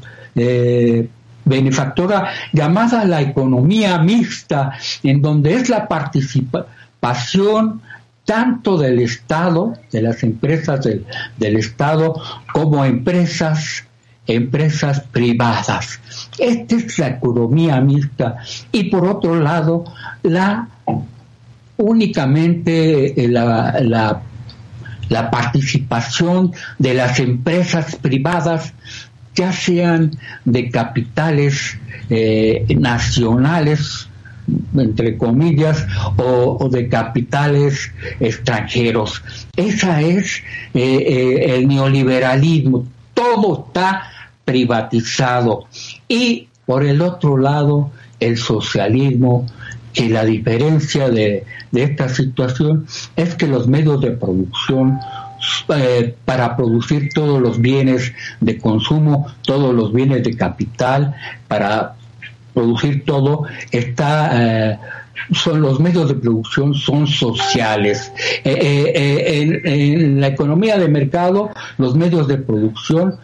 benefactora 1.44 2.30
llamada 2.52 3.04
la 3.04 3.20
economía 3.20 3.98
mixta, 3.98 4.72
en 5.02 5.22
donde 5.22 5.54
es 5.54 5.68
la 5.68 5.88
participación 5.88 7.82
tanto 8.24 8.78
del 8.78 9.00
Estado, 9.00 9.74
de 9.90 10.02
las 10.02 10.22
empresas 10.22 10.84
del, 10.84 11.04
del 11.36 11.56
Estado, 11.56 12.20
como 12.52 12.84
empresas 12.84 13.84
empresas 14.26 15.00
privadas. 15.00 15.98
Esta 16.38 16.76
es 16.76 16.98
la 16.98 17.08
economía 17.08 17.80
mixta. 17.80 18.36
Y 18.70 18.84
por 18.84 19.04
otro 19.04 19.34
lado, 19.34 19.84
la 20.22 20.68
únicamente 21.76 23.24
eh, 23.24 23.28
la, 23.28 23.80
la, 23.80 24.22
la 25.08 25.30
participación 25.30 26.52
de 26.78 26.94
las 26.94 27.18
empresas 27.18 27.96
privadas, 27.96 28.72
ya 29.34 29.52
sean 29.52 30.18
de 30.44 30.70
capitales 30.70 31.78
eh, 32.10 32.66
nacionales, 32.78 34.08
entre 34.76 35.16
comillas, 35.16 35.86
o, 36.16 36.68
de 36.70 36.88
capitales 36.88 37.92
extranjeros. 38.20 39.22
Esa 39.56 40.00
es 40.00 40.42
eh, 40.74 41.54
el 41.56 41.68
neoliberalismo. 41.68 42.86
Todo 43.14 43.66
está 43.66 44.02
privatizado. 44.44 45.66
Y 46.08 46.48
por 46.66 46.84
el 46.84 47.00
otro 47.00 47.36
lado, 47.36 47.90
el 48.20 48.36
socialismo, 48.36 49.46
que 49.92 50.08
la 50.08 50.24
diferencia 50.24 51.08
de, 51.08 51.44
esta 51.72 52.08
situación 52.08 52.86
es 53.16 53.34
que 53.34 53.46
los 53.46 53.68
medios 53.68 54.00
de 54.00 54.12
producción 54.12 54.98
eh, 55.68 56.14
para 56.24 56.56
producir 56.56 57.08
todos 57.12 57.40
los 57.40 57.60
bienes 57.60 58.12
de 58.40 58.58
consumo, 58.58 59.26
todos 59.42 59.74
los 59.74 59.92
bienes 59.92 60.22
de 60.22 60.36
capital, 60.36 61.14
para 61.48 61.94
producir 62.54 63.04
todo, 63.04 63.44
está... 63.70 64.30
Eh, 64.72 64.78
son 65.30 65.60
los 65.60 65.78
medios 65.78 66.08
de 66.08 66.14
producción 66.14 66.74
son 66.74 67.06
sociales. 67.06 68.10
Eh, 68.44 69.60
en, 69.64 70.20
la 70.20 70.26
economía 70.26 70.78
de 70.78 70.88
mercado, 70.88 71.50
los 71.78 71.94
medios 71.94 72.26
de 72.26 72.38
producción 72.38 73.16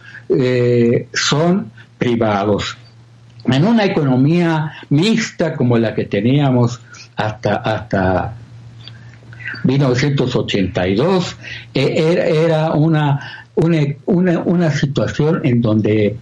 son 1.13 1.71
privados. 1.97 2.77
En 3.45 3.65
una 3.65 3.83
economía 3.85 4.71
mixta 4.89 5.55
como 5.55 5.77
la 5.77 5.93
que 5.93 6.05
teníamos 6.05 6.79
hasta, 7.15 7.55
hasta 7.55 8.33
1982, 9.63 11.37
e, 11.73 12.43
era 12.45 12.71
una, 12.71 13.47
una, 13.55 14.39
una 14.45 14.71
situación 14.71 15.41
en 15.43 15.61
donde 15.61 16.15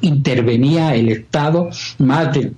intervenía 0.00 0.94
el 0.94 1.08
Estado 1.08 1.70
más 1.98 2.32
de 2.34 2.52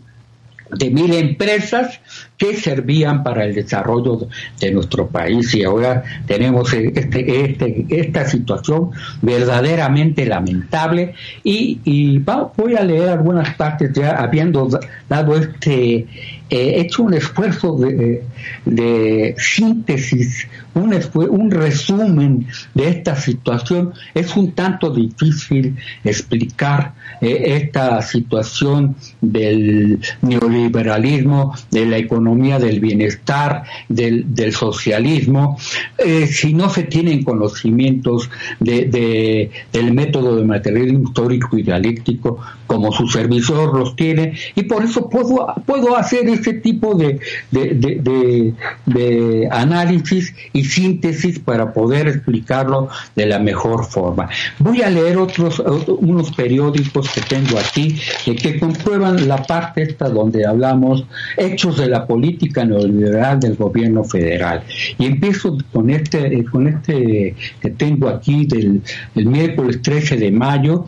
de 0.76 0.90
mil 0.90 1.12
empresas 1.14 2.00
que 2.36 2.56
servían 2.56 3.22
para 3.22 3.44
el 3.44 3.54
desarrollo 3.54 4.28
de 4.60 4.72
nuestro 4.72 5.08
país. 5.08 5.54
Y 5.54 5.64
ahora 5.64 6.02
tenemos 6.26 6.72
este, 6.72 7.44
este, 7.44 7.86
esta 7.88 8.26
situación 8.26 8.90
verdaderamente 9.22 10.26
lamentable. 10.26 11.14
Y, 11.42 11.80
y 11.84 12.18
voy 12.18 12.74
a 12.76 12.82
leer 12.82 13.08
algunas 13.08 13.54
partes 13.54 13.92
ya 13.92 14.16
habiendo 14.16 14.68
dado 15.08 15.36
este 15.36 16.06
he 16.50 16.80
hecho 16.80 17.02
un 17.02 17.14
esfuerzo 17.14 17.76
de, 17.76 19.34
síntesis, 19.38 20.46
un, 20.74 21.50
resumen 21.50 22.46
de 22.74 22.88
esta 22.88 23.16
situación. 23.16 23.92
Es 24.14 24.36
un 24.36 24.52
tanto 24.52 24.90
difícil 24.90 25.76
explicar 26.02 26.94
eh, 27.20 27.60
esta 27.62 28.02
situación 28.02 28.96
del 29.20 30.00
neoliberalismo, 30.22 31.54
de 31.70 31.86
la 31.86 31.98
economía 31.98 32.58
del 32.58 32.80
bienestar, 32.80 33.64
del, 33.88 34.24
socialismo, 34.52 35.58
eh, 35.98 36.26
si 36.26 36.52
no 36.52 36.68
se 36.68 36.84
tienen 36.84 37.24
conocimientos 37.24 38.30
de, 38.60 39.50
del 39.72 39.92
método 39.92 40.36
de 40.36 40.44
materialismo 40.44 41.08
histórico 41.08 41.58
y 41.58 41.62
dialéctico 41.62 42.40
como 42.66 42.92
su 42.92 43.06
servidor 43.08 43.78
los 43.78 43.94
tiene, 43.96 44.34
y 44.54 44.64
por 44.64 44.84
eso 44.84 45.08
puedo, 45.08 45.46
puedo 45.66 45.96
hacer 45.96 46.28
este 46.28 46.54
tipo 46.54 46.94
de, 46.94 47.20
de, 47.50 49.48
análisis 49.50 50.34
y 50.52 50.63
síntesis 50.64 51.38
para 51.38 51.72
poder 51.72 52.08
explicarlo 52.08 52.88
de 53.14 53.26
la 53.26 53.38
mejor 53.38 53.84
forma. 53.84 54.28
Voy 54.58 54.82
a 54.82 54.90
leer 54.90 55.18
otros, 55.18 55.62
unos 55.86 56.32
periódicos 56.32 57.10
que 57.10 57.20
tengo 57.20 57.58
aquí 57.58 57.98
que 58.24 58.58
comprueban 58.58 59.28
la 59.28 59.42
parte 59.42 59.82
esta 59.82 60.08
donde 60.08 60.46
hablamos 60.46 61.04
hechos 61.36 61.78
de 61.78 61.88
la 61.88 62.06
política 62.06 62.64
neoliberal 62.64 63.40
del 63.40 63.56
gobierno 63.56 64.04
federal. 64.04 64.62
Y 64.98 65.06
empiezo 65.06 65.58
con 65.72 65.90
este, 65.90 66.44
con 66.44 66.66
este 66.66 67.34
que 67.60 67.70
tengo 67.70 68.08
aquí 68.08 68.46
del 68.46 68.82
el 69.14 69.26
miércoles 69.26 69.80
13 69.82 70.16
de 70.16 70.30
mayo, 70.30 70.86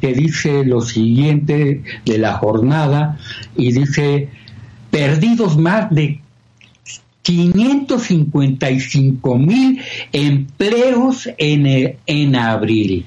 que 0.00 0.12
dice 0.12 0.64
lo 0.64 0.80
siguiente 0.80 1.82
de 2.04 2.18
la 2.18 2.34
jornada 2.34 3.18
y 3.56 3.72
dice 3.72 4.28
perdidos 4.90 5.56
más 5.56 5.90
de 5.90 6.20
555 7.24 9.38
mil 9.38 9.80
empleos 10.12 11.28
en, 11.38 11.96
en 12.06 12.36
abril. 12.36 13.04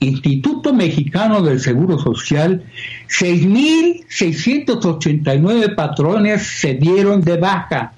Instituto 0.00 0.74
Mexicano 0.74 1.40
del 1.40 1.60
Seguro 1.60 1.98
Social, 1.98 2.62
6.689 3.08 5.74
patrones 5.74 6.42
se 6.42 6.74
dieron 6.74 7.22
de 7.22 7.38
baja 7.38 7.94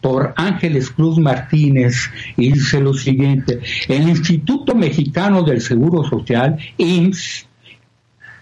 por 0.00 0.32
Ángeles 0.36 0.90
Cruz 0.90 1.18
Martínez 1.18 2.10
y 2.36 2.52
dice 2.52 2.80
lo 2.80 2.94
siguiente, 2.94 3.60
el 3.88 4.08
Instituto 4.08 4.74
Mexicano 4.74 5.42
del 5.42 5.60
Seguro 5.60 6.08
Social, 6.08 6.56
IMSS, 6.78 7.46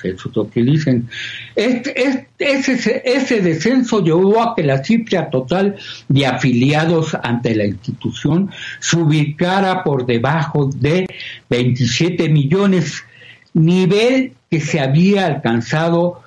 eso 0.03 0.29
es 0.29 0.35
lo 0.35 0.49
que 0.49 0.63
dicen. 0.63 1.07
Este, 1.55 1.93
ese, 2.39 3.01
ese 3.05 3.41
descenso 3.41 4.03
llevó 4.03 4.41
a 4.41 4.55
que 4.55 4.63
la 4.63 4.83
cifra 4.83 5.29
total 5.29 5.75
de 6.07 6.25
afiliados 6.25 7.15
ante 7.21 7.55
la 7.55 7.65
institución 7.65 8.49
se 8.79 8.97
ubicara 8.97 9.83
por 9.83 10.05
debajo 10.05 10.69
de 10.73 11.07
27 11.49 12.29
millones, 12.29 13.03
nivel 13.53 14.33
que 14.49 14.59
se 14.59 14.79
había 14.79 15.27
alcanzado 15.27 16.21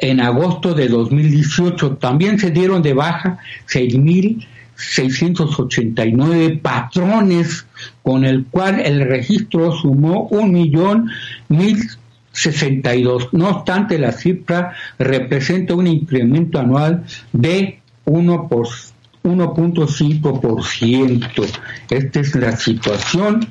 en 0.00 0.20
agosto 0.20 0.74
de 0.74 0.88
2018. 0.88 1.96
También 1.96 2.38
se 2.38 2.50
dieron 2.50 2.82
de 2.82 2.92
baja 2.94 3.38
6.689 3.68 6.60
patrones, 6.60 7.66
con 8.02 8.24
el 8.24 8.46
cual 8.46 8.80
el 8.80 9.06
registro 9.06 9.70
sumó 9.72 10.22
un 10.28 10.52
millón 10.52 11.10
mil 11.48 11.78
62. 12.42 13.28
No 13.32 13.48
obstante, 13.48 13.98
la 13.98 14.12
cifra 14.12 14.74
representa 14.98 15.74
un 15.74 15.86
incremento 15.86 16.58
anual 16.58 17.04
de 17.32 17.80
1 18.04 18.48
por 18.48 18.68
1.5%. 19.24 21.46
Esta 21.90 22.20
es 22.20 22.34
la 22.34 22.54
situación. 22.56 23.46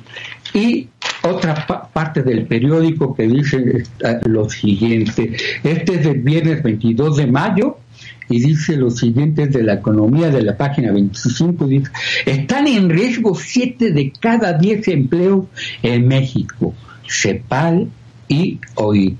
Y 0.54 0.88
otra 1.22 1.66
parte 1.92 2.22
del 2.22 2.46
periódico 2.46 3.14
que 3.14 3.28
dice 3.28 3.84
lo 4.24 4.48
siguiente. 4.48 5.36
Este 5.62 5.96
es 5.96 6.04
del 6.04 6.20
viernes 6.20 6.62
22 6.62 7.18
de 7.18 7.26
mayo 7.26 7.76
y 8.30 8.40
dice 8.40 8.76
lo 8.76 8.90
siguiente 8.90 9.46
de 9.46 9.62
la 9.62 9.74
economía 9.74 10.30
de 10.30 10.40
la 10.42 10.56
página 10.56 10.90
25. 10.92 11.66
Dice, 11.66 11.90
están 12.24 12.66
en 12.66 12.88
riesgo 12.88 13.34
7 13.34 13.92
de 13.92 14.10
cada 14.18 14.54
10 14.54 14.88
empleos 14.88 15.44
en 15.82 16.08
México. 16.08 16.72
CEPAL 17.06 17.88
y 18.28 18.60
hoy. 18.74 19.16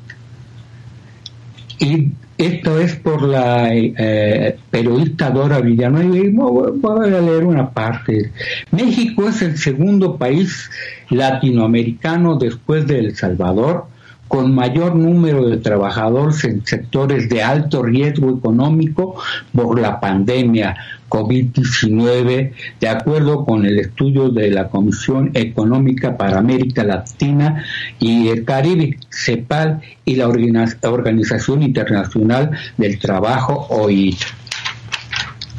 Y 1.81 2.13
esto 2.39 2.79
es 2.79 2.95
por 2.95 3.23
la 3.23 3.75
eh, 3.75 4.57
periodista 4.71 5.31
Dora 5.31 5.61
Villanueva 5.61 6.17
y 6.17 6.29
voy 6.31 7.13
a 7.13 7.21
leer 7.21 7.45
una 7.45 7.71
parte. 7.71 8.33
México 8.71 9.29
es 9.29 9.43
el 9.43 9.59
segundo 9.59 10.17
país 10.17 10.71
latinoamericano 11.11 12.37
después 12.37 12.87
de 12.87 13.01
El 13.01 13.17
Salvador 13.17 13.87
con 14.29 14.55
mayor 14.55 14.95
número 14.95 15.49
de 15.49 15.57
trabajadores 15.57 16.45
en 16.45 16.65
sectores 16.65 17.29
de 17.29 17.43
alto 17.43 17.83
riesgo 17.83 18.31
económico 18.31 19.17
por 19.53 19.81
la 19.81 19.99
pandemia 19.99 20.77
COVID-19, 21.09 22.53
de 22.79 22.89
acuerdo 22.89 23.45
con 23.45 23.65
el 23.65 23.79
estudio 23.79 24.29
de 24.29 24.51
la 24.51 24.69
Comisión 24.69 25.31
Económica 25.33 26.17
para 26.17 26.39
América 26.39 26.85
Latina 26.85 27.65
y 27.99 28.29
el 28.29 28.45
Caribe, 28.45 28.99
CEPAL, 29.11 29.81
y 30.05 30.17
la 30.17 30.29
Organización 30.29 31.63
Internacional 31.63 32.51
del 32.77 32.99
Trabajo, 32.99 33.67
OIT. 33.71 34.19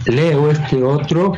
Leo 0.05 0.49
este 0.49 0.83
otro 0.83 1.33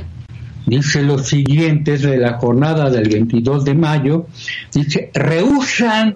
dice 0.65 1.01
lo 1.01 1.17
siguiente, 1.19 1.97
de 1.97 2.17
la 2.17 2.33
jornada 2.33 2.89
del 2.89 3.09
22 3.09 3.65
de 3.65 3.73
mayo, 3.73 4.27
dice, 4.73 5.11
rehusan 5.13 6.15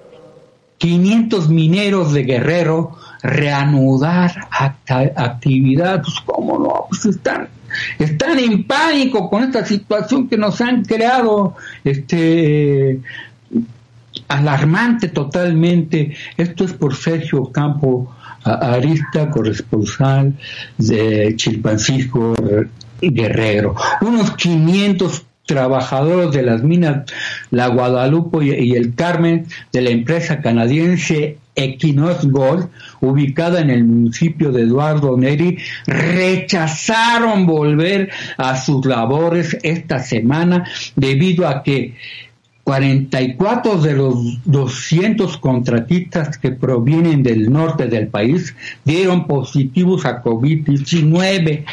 500 0.78 1.50
mineros 1.50 2.14
de 2.14 2.24
Guerrero 2.24 2.98
reanudar 3.22 4.48
actividad, 5.16 6.02
pues 6.04 6.16
cómo 6.26 6.60
no, 6.60 6.86
pues 6.90 7.06
están, 7.06 7.50
están 7.98 8.38
en 8.40 8.66
pánico 8.66 9.30
con 9.30 9.44
esta 9.44 9.66
situación 9.66 10.28
que 10.28 10.38
nos 10.38 10.62
han 10.62 10.84
creado, 10.84 11.56
este 11.84 13.02
alarmante 14.28 15.10
totalmente. 15.10 16.16
Esto 16.38 16.66
es 16.66 16.74
por 16.74 16.96
Sergio 16.96 17.52
Campo 17.52 18.14
Arista, 18.44 19.30
corresponsal 19.30 20.34
de 20.78 21.34
Chilpancisco 21.36 22.36
Guerrero. 23.02 23.76
Unos 24.02 24.32
500 24.36 25.26
trabajadores 25.46 26.32
de 26.32 26.44
las 26.44 26.64
minas 26.64 27.06
La 27.52 27.68
Guadalupe 27.68 28.44
y 28.44 28.74
el 28.74 28.96
Carmen 28.96 29.48
de 29.72 29.82
la 29.82 29.90
empresa 29.92 30.42
canadiense 30.42 31.38
Equinox 31.56 32.26
Gold, 32.26 32.68
ubicada 33.00 33.62
en 33.62 33.70
el 33.70 33.86
municipio 33.86 34.52
de 34.52 34.64
Eduardo 34.64 35.18
Neri, 35.18 35.58
rechazaron 35.88 37.46
volver 37.46 38.10
a 38.38 38.58
sus 38.58 38.86
labores 38.86 39.58
esta 39.64 40.00
semana 40.00 40.66
debido 40.96 41.48
a 41.48 41.64
que 41.64 41.96
44 42.66 43.78
de 43.78 43.94
los 43.94 44.40
200 44.46 45.38
contratistas 45.38 46.40
que 46.40 46.52
provienen 46.52 47.22
del 47.22 47.52
norte 47.52 47.86
del 47.86 48.08
país 48.08 48.56
dieron 48.84 49.28
positivos 49.28 50.04
a 50.06 50.24
COVID-19 50.24 51.64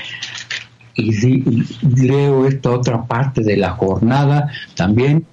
y, 0.95 1.65
leo 1.97 2.47
esta 2.47 2.71
otra 2.71 3.05
parte 3.05 3.43
de 3.43 3.57
la 3.57 3.71
jornada 3.71 4.51
también 4.75 5.25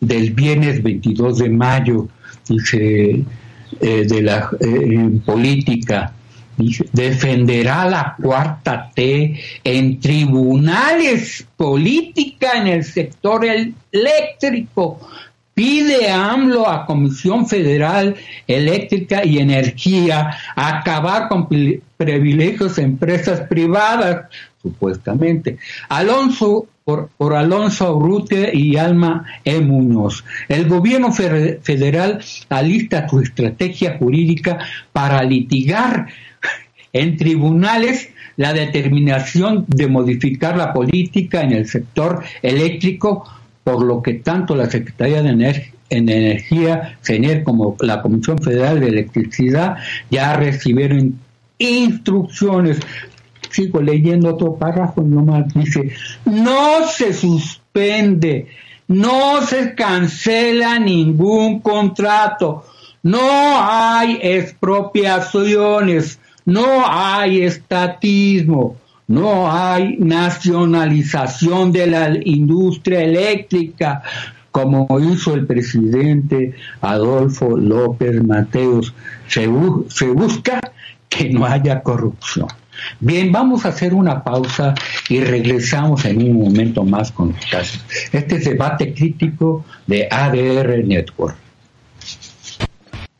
del 0.00 0.30
viernes 0.32 0.82
22 0.82 1.38
de 1.38 1.48
mayo, 1.48 2.08
dice, 2.48 3.24
eh, 3.80 4.04
de 4.06 4.22
la 4.22 4.50
eh, 4.60 5.10
política, 5.24 6.12
dice, 6.56 6.86
defenderá 6.92 7.88
la 7.88 8.16
cuarta 8.20 8.90
T 8.94 9.40
en 9.64 10.00
tribunales, 10.00 11.46
política 11.56 12.58
en 12.58 12.68
el 12.68 12.84
sector 12.84 13.44
eléctrico, 13.44 15.00
pide 15.54 16.10
AMLO 16.10 16.68
a 16.68 16.84
Comisión 16.84 17.46
Federal 17.46 18.16
Eléctrica 18.46 19.24
y 19.24 19.38
Energía 19.38 20.36
acabar 20.56 21.28
con 21.28 21.48
privilegios 21.96 22.76
de 22.76 22.82
empresas 22.82 23.40
privadas, 23.42 24.26
supuestamente. 24.64 25.58
Alonso, 25.90 26.66
por, 26.84 27.10
por 27.16 27.34
Alonso 27.34 27.94
Urrutia 27.96 28.52
y 28.52 28.76
Alma 28.76 29.24
E. 29.44 29.60
Muñoz. 29.60 30.24
El 30.48 30.66
gobierno 30.66 31.12
federal 31.12 32.24
alista 32.48 33.08
su 33.08 33.20
estrategia 33.20 33.98
jurídica 33.98 34.58
para 34.92 35.22
litigar 35.22 36.08
en 36.92 37.16
tribunales 37.16 38.08
la 38.36 38.52
determinación 38.52 39.64
de 39.68 39.86
modificar 39.86 40.56
la 40.56 40.72
política 40.72 41.42
en 41.42 41.52
el 41.52 41.68
sector 41.68 42.22
eléctrico, 42.42 43.24
por 43.62 43.84
lo 43.84 44.02
que 44.02 44.14
tanto 44.14 44.56
la 44.56 44.68
Secretaría 44.68 45.22
de 45.22 45.62
Energía, 45.90 46.98
CENER, 47.02 47.44
como 47.44 47.76
la 47.80 48.02
Comisión 48.02 48.38
Federal 48.38 48.80
de 48.80 48.88
Electricidad 48.88 49.76
ya 50.10 50.36
recibieron 50.36 51.18
instrucciones 51.58 52.80
sigo 53.54 53.80
leyendo 53.80 54.30
otro 54.34 54.56
párrafo 54.56 55.02
nomás, 55.02 55.54
dice, 55.54 55.92
no 56.24 56.86
se 56.88 57.12
suspende, 57.12 58.48
no 58.88 59.40
se 59.42 59.74
cancela 59.74 60.78
ningún 60.80 61.60
contrato, 61.60 62.64
no 63.02 63.20
hay 63.20 64.18
expropiaciones, 64.20 66.18
no 66.44 66.84
hay 66.84 67.42
estatismo, 67.42 68.76
no 69.06 69.50
hay 69.50 69.96
nacionalización 69.98 71.70
de 71.70 71.86
la 71.86 72.10
industria 72.24 73.02
eléctrica, 73.02 74.02
como 74.50 74.86
hizo 75.00 75.34
el 75.34 75.46
presidente 75.46 76.54
Adolfo 76.80 77.56
López 77.56 78.22
Mateos. 78.24 78.94
Se 79.26 79.46
busca 79.46 80.60
que 81.08 81.30
no 81.30 81.44
haya 81.44 81.82
corrupción. 81.82 82.48
Bien, 83.00 83.32
vamos 83.32 83.64
a 83.64 83.68
hacer 83.68 83.94
una 83.94 84.22
pausa 84.22 84.74
y 85.08 85.20
regresamos 85.20 86.04
en 86.04 86.22
un 86.22 86.42
momento 86.42 86.84
más 86.84 87.12
con 87.12 87.34
casos. 87.50 87.84
Este 88.12 88.36
es 88.36 88.44
debate 88.44 88.94
crítico 88.94 89.64
de 89.86 90.08
ADR 90.10 90.84
Network. 90.84 91.36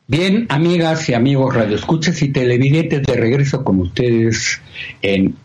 Bien, 0.07 0.45
amigas 0.49 1.09
y 1.09 1.15
amigos 1.15 1.55
radioescuchas 1.55 2.21
y 2.21 2.29
televidentes, 2.29 3.01
de 3.03 3.15
regreso 3.15 3.63
con 3.63 3.79
ustedes 3.79 4.61
en 5.01 5.35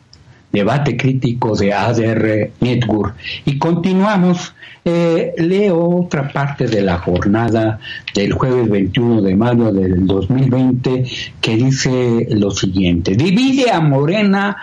debate 0.53 0.97
crítico 0.97 1.55
de 1.57 1.73
ADR 1.73 2.51
Network. 2.61 3.15
Y 3.45 3.59
continuamos 3.59 4.55
eh, 4.85 5.35
leo 5.37 5.79
otra 5.79 6.33
parte 6.33 6.67
de 6.67 6.81
la 6.81 6.99
jornada 6.99 7.79
del 8.15 8.33
jueves 8.33 8.69
21 8.69 9.21
de 9.21 9.37
mayo 9.37 9.73
del 9.73 10.07
2020 10.07 11.05
que 11.41 11.57
dice 11.57 12.27
lo 12.31 12.51
siguiente. 12.51 13.15
Divide 13.15 13.71
a 13.71 13.81
Morena 13.81 14.57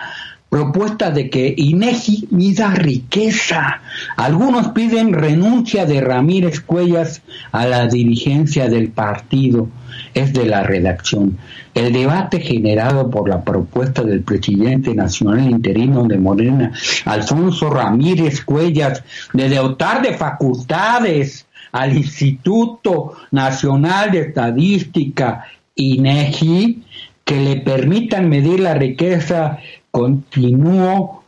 propuesta 0.48 1.10
de 1.10 1.28
que 1.28 1.54
INEGI 1.56 2.28
mida 2.30 2.70
riqueza. 2.74 3.80
Algunos 4.16 4.68
piden 4.68 5.12
renuncia 5.12 5.84
de 5.84 6.00
Ramírez 6.00 6.60
Cuellas 6.60 7.22
a 7.52 7.66
la 7.66 7.86
dirigencia 7.86 8.68
del 8.68 8.90
partido. 8.90 9.68
Es 10.14 10.32
de 10.32 10.46
la 10.46 10.62
redacción. 10.62 11.38
El 11.74 11.92
debate 11.92 12.40
generado 12.40 13.10
por 13.10 13.28
la 13.28 13.42
propuesta 13.42 14.02
del 14.02 14.22
presidente 14.22 14.94
nacional 14.94 15.50
interino 15.50 16.04
de 16.04 16.18
Morena, 16.18 16.72
Alfonso 17.04 17.70
Ramírez 17.70 18.42
Cuellas, 18.42 19.02
de 19.32 19.48
dotar 19.48 20.02
de 20.02 20.14
facultades 20.14 21.46
al 21.72 21.96
Instituto 21.96 23.14
Nacional 23.30 24.10
de 24.10 24.20
Estadística, 24.20 25.44
INEGI, 25.74 26.82
que 27.24 27.40
le 27.40 27.56
permitan 27.56 28.28
medir 28.28 28.60
la 28.60 28.72
riqueza, 28.72 29.58
continuó 29.90 31.24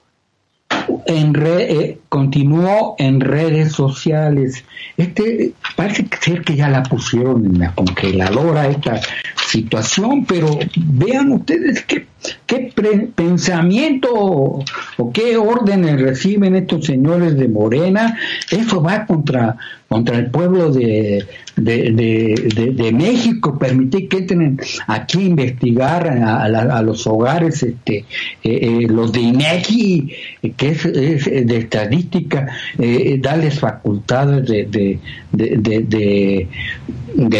en, 1.06 1.34
eh, 1.46 1.98
continuó 2.08 2.94
en 2.98 3.20
redes 3.20 3.72
sociales. 3.72 4.64
Este 4.96 5.52
parece 5.76 6.08
ser 6.20 6.42
que 6.42 6.56
ya 6.56 6.68
la 6.68 6.82
pusieron 6.82 7.46
en 7.46 7.58
la 7.58 7.74
congeladora 7.74 8.68
esta 8.68 9.00
situación, 9.46 10.24
pero 10.24 10.58
vean 10.76 11.32
ustedes 11.32 11.84
qué, 11.84 12.06
qué 12.46 12.72
pensamiento 13.14 14.10
o 14.12 15.12
qué 15.12 15.36
órdenes 15.36 16.00
reciben 16.00 16.54
estos 16.54 16.86
señores 16.86 17.36
de 17.36 17.48
Morena. 17.48 18.18
Eso 18.50 18.82
va 18.82 19.06
contra 19.06 19.56
contra 19.90 20.18
el 20.18 20.30
pueblo 20.30 20.70
de, 20.70 21.26
de, 21.56 22.92
México, 22.92 23.58
permitir 23.58 24.08
que 24.08 24.18
entren 24.18 24.60
aquí 24.86 25.18
a 25.18 25.22
investigar 25.22 26.06
a, 26.06 26.80
los 26.80 27.08
hogares, 27.08 27.60
este, 27.64 27.96
eh, 27.96 28.04
eh, 28.44 28.86
los 28.88 29.10
de 29.10 29.20
INEGI, 29.20 30.12
que 30.56 30.68
es, 30.68 30.84
de 30.84 31.56
estadística, 31.56 32.46
eh, 32.78 33.18
darles 33.20 33.58
facultades 33.58 34.46
de, 34.46 35.00
de, 35.32 36.48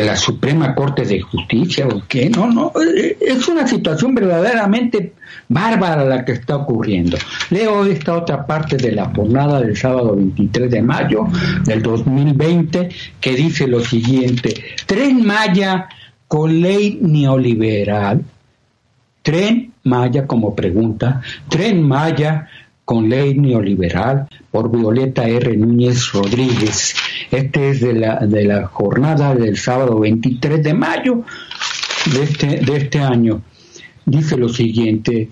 la 0.05 0.17
Suprema 0.17 0.75
Corte 0.75 1.05
de 1.05 1.21
Justicia, 1.21 1.87
o 1.87 2.03
qué, 2.09 2.29
no, 2.31 2.51
no, 2.51 2.73
es 3.21 3.47
una 3.47 3.65
situación 3.69 4.13
verdaderamente 4.13 5.13
bárbara 5.49 6.05
la 6.05 6.25
que 6.25 6.33
está 6.33 6.57
ocurriendo. 6.57 7.17
Leo 7.51 7.85
esta 7.87 8.17
otra 8.17 8.47
parte 8.47 8.77
de 8.77 8.93
la 8.93 9.07
jornada 9.07 9.61
del 9.61 9.77
sábado 9.77 10.17
23 10.17 10.71
de 10.71 10.83
mayo 10.83 11.27
del 11.65 11.83
2020 11.83 12.89
que 13.21 13.35
dice 13.35 13.67
lo 13.67 13.81
siguiente, 13.81 14.55
Tren 14.87 15.27
Maya 15.27 15.89
con 16.29 16.61
ley 16.61 16.99
neoliberal, 17.03 18.23
Tren 19.23 19.73
Maya 19.85 20.27
como 20.27 20.55
pregunta, 20.55 21.21
Tren 21.49 21.83
Maya 21.83 22.49
con 22.85 23.09
ley 23.09 23.35
neoliberal 23.35 24.29
por 24.51 24.71
Violeta 24.71 25.29
R. 25.29 25.57
Núñez 25.57 26.13
Rodríguez. 26.13 26.95
Este 27.31 27.71
es 27.71 27.81
de 27.81 27.95
la, 27.95 28.17
de 28.27 28.45
la 28.45 28.67
jornada 28.67 29.35
del 29.35 29.57
sábado 29.57 30.01
23 30.01 30.63
de 30.63 30.75
mayo 30.75 31.23
de 32.13 32.23
este, 32.23 32.47
de 32.59 32.77
este 32.77 32.99
año 32.99 33.43
dice 34.05 34.37
lo 34.37 34.49
siguiente, 34.49 35.29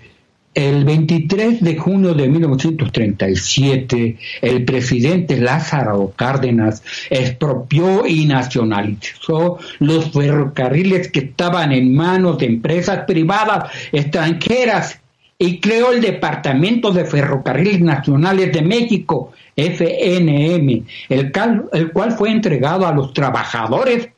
el 0.55 0.85
23 0.85 1.63
de 1.63 1.77
junio 1.77 2.15
de 2.15 2.29
1937, 2.29 4.19
el 4.43 4.65
presidente 4.65 5.37
Lázaro 5.39 6.13
Cárdenas 6.17 6.83
expropió 7.11 8.07
y 8.07 8.27
nacionalizó 8.27 9.59
los 9.79 10.11
ferrocarriles 10.11 11.13
que 11.13 11.21
estaban 11.21 11.71
en 11.71 11.95
manos 11.95 12.39
de 12.39 12.47
empresas 12.47 13.05
privadas 13.07 13.71
extranjeras 13.93 14.99
y 15.39 15.61
creó 15.61 15.93
el 15.93 16.01
Departamento 16.01 16.91
de 16.91 17.05
Ferrocarriles 17.05 17.81
Nacionales 17.81 18.53
de 18.53 18.63
México, 18.63 19.31
FNM, 19.55 20.85
el, 21.09 21.33
el 21.73 21.93
cual 21.93 22.13
fue 22.13 22.31
entregado 22.31 22.85
a 22.85 22.93
los 22.93 23.13
trabajadores 23.13 24.09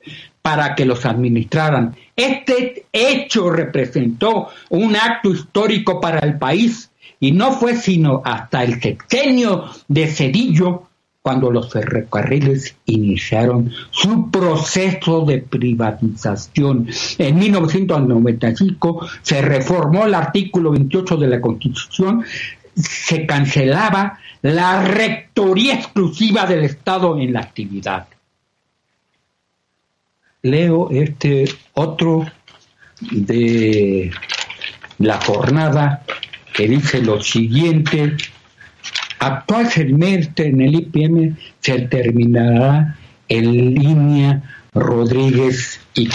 para 0.42 0.74
que 0.74 0.84
los 0.84 1.04
administraran. 1.04 1.96
Este 2.16 2.86
hecho 2.92 3.50
representó 3.50 4.48
un 4.70 4.96
acto 4.96 5.30
histórico 5.30 6.00
para 6.00 6.20
el 6.20 6.38
país 6.38 6.90
y 7.18 7.32
no 7.32 7.52
fue 7.52 7.76
sino 7.76 8.22
hasta 8.24 8.64
el 8.64 8.80
sexenio 8.80 9.66
de 9.88 10.06
Cedillo 10.08 10.86
cuando 11.22 11.50
los 11.50 11.70
ferrocarriles 11.70 12.76
iniciaron 12.86 13.70
su 13.90 14.30
proceso 14.30 15.26
de 15.26 15.38
privatización. 15.38 16.88
En 17.18 17.38
1995 17.38 19.06
se 19.20 19.42
reformó 19.42 20.06
el 20.06 20.14
artículo 20.14 20.70
28 20.70 21.18
de 21.18 21.28
la 21.28 21.40
Constitución, 21.40 22.24
se 22.74 23.26
cancelaba 23.26 24.18
la 24.40 24.82
rectoría 24.82 25.74
exclusiva 25.74 26.46
del 26.46 26.64
Estado 26.64 27.18
en 27.18 27.34
la 27.34 27.40
actividad 27.40 28.06
leo 30.42 30.90
este 30.90 31.44
otro 31.74 32.26
de 33.10 34.10
la 34.98 35.20
jornada 35.20 36.04
que 36.52 36.68
dice 36.68 37.00
lo 37.00 37.22
siguiente, 37.22 38.16
actual 39.18 39.70
semestre 39.70 40.48
en 40.48 40.60
el 40.60 40.74
IPM 40.74 41.36
se 41.60 41.80
terminará 41.80 42.96
en 43.28 43.74
línea 43.74 44.42
Rodríguez 44.74 45.80
y 45.94 46.08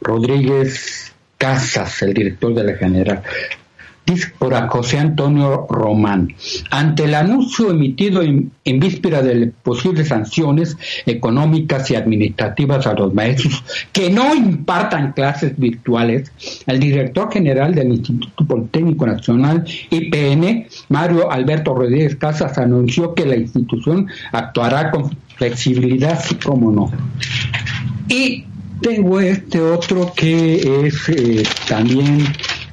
Rodríguez 0.00 1.14
Casas, 1.38 2.02
el 2.02 2.14
director 2.14 2.54
de 2.54 2.64
la 2.64 2.74
General 2.74 3.22
por 4.38 4.54
José 4.68 4.98
Antonio 4.98 5.66
Román. 5.68 6.34
Ante 6.70 7.04
el 7.04 7.14
anuncio 7.14 7.70
emitido 7.70 8.22
en, 8.22 8.52
víspera 8.64 9.22
de 9.22 9.52
posibles 9.62 10.08
sanciones 10.08 10.76
económicas 11.06 11.90
y 11.90 11.96
administrativas 11.96 12.86
a 12.86 12.94
los 12.94 13.12
maestros 13.14 13.62
que 13.92 14.10
no 14.10 14.34
impartan 14.34 15.12
clases 15.12 15.58
virtuales, 15.58 16.30
el 16.66 16.78
director 16.78 17.32
general 17.32 17.74
del 17.74 17.92
Instituto 17.92 18.44
Politécnico 18.44 19.06
Nacional, 19.06 19.64
IPN, 19.90 20.66
Mario 20.88 21.30
Alberto 21.30 21.74
Rodríguez 21.74 22.16
Casas, 22.16 22.58
anunció 22.58 23.14
que 23.14 23.26
la 23.26 23.36
institución 23.36 24.08
actuará 24.32 24.90
con 24.90 25.16
flexibilidad, 25.36 26.22
como 26.44 26.70
no. 26.70 26.90
Y 28.08 28.44
tengo 28.80 29.20
este 29.20 29.60
otro 29.60 30.12
que 30.14 30.86
es 30.86 31.08
eh, 31.08 31.42
también 31.68 32.26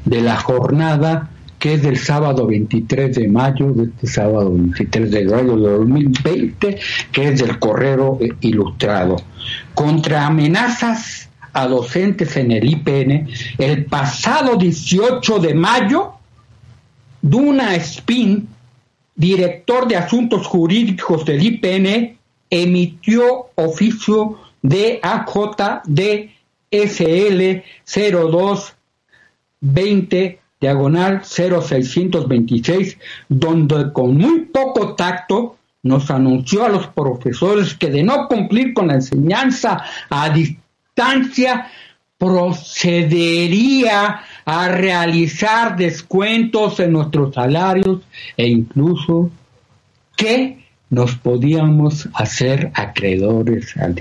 de 0.06 0.22
la 0.22 0.38
jornada 0.38 1.30
que 1.64 1.76
es 1.76 1.82
del 1.82 1.98
sábado 1.98 2.46
23 2.46 3.16
de 3.16 3.28
mayo, 3.30 3.72
de 3.72 3.86
este 3.86 4.06
sábado 4.08 4.52
23 4.52 5.10
de 5.10 5.24
mayo 5.24 5.56
de 5.56 5.72
2020, 5.78 6.78
que 7.10 7.30
es 7.30 7.40
del 7.40 7.58
Correo 7.58 8.20
Ilustrado. 8.42 9.16
Contra 9.74 10.26
amenazas 10.26 11.30
a 11.54 11.66
docentes 11.68 12.36
en 12.36 12.52
el 12.52 12.70
IPN, 12.70 13.30
el 13.58 13.86
pasado 13.86 14.58
18 14.58 15.40
de 15.40 15.54
mayo, 15.54 16.16
Duna 17.22 17.76
Spin, 17.76 18.46
director 19.16 19.88
de 19.88 19.96
asuntos 19.96 20.46
jurídicos 20.46 21.24
del 21.24 21.42
IPN, 21.42 22.18
emitió 22.50 23.52
oficio 23.56 24.38
de 24.62 25.00
AJDSL 25.02 26.34
02 27.86 28.74
20 29.64 30.40
diagonal 30.60 31.24
0626, 31.24 32.98
donde 33.28 33.92
con 33.92 34.18
muy 34.18 34.42
poco 34.42 34.94
tacto 34.96 35.58
nos 35.82 36.12
anunció 36.12 36.66
a 36.66 36.70
los 36.70 36.88
profesores 36.88 37.74
que 37.74 37.90
de 37.90 38.04
no 38.04 38.28
cumplir 38.28 38.74
con 38.74 38.88
la 38.88 38.96
enseñanza 38.96 39.84
a 40.10 40.30
distancia, 40.30 41.68
procedería 42.18 44.22
a 44.46 44.68
realizar 44.70 45.76
descuentos 45.76 46.80
en 46.80 46.94
nuestros 46.94 47.36
salarios 47.36 48.02
e 48.38 48.48
incluso 48.48 49.30
que 50.16 50.64
nos 50.90 51.16
podíamos 51.16 52.08
hacer 52.14 52.72
acreedores 52.76 53.76
al 53.76 53.96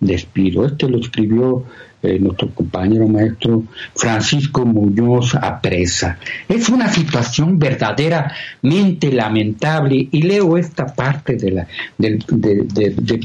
despido. 0.00 0.66
Este 0.66 0.88
lo 0.88 0.98
escribió 0.98 1.64
eh, 2.06 2.18
nuestro 2.20 2.50
compañero 2.50 3.08
maestro 3.08 3.64
Francisco 3.94 4.64
Muñoz 4.64 5.34
Apresa. 5.34 6.18
Es 6.48 6.68
una 6.68 6.88
situación 6.88 7.58
verdaderamente 7.58 9.12
lamentable 9.12 10.08
y 10.10 10.22
leo 10.22 10.56
esta 10.56 10.86
parte 10.86 11.36
de 11.36 11.50
la, 11.50 11.66
del, 11.98 12.24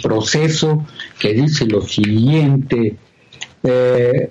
proceso 0.01 0.85
que 1.19 1.33
dice 1.33 1.65
lo 1.65 1.81
siguiente 1.81 2.95
eh, 3.63 4.29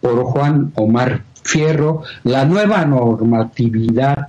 por 0.00 0.24
Juan 0.24 0.72
Omar 0.74 1.22
Fierro, 1.42 2.02
la 2.24 2.44
nueva 2.44 2.84
normatividad, 2.84 4.28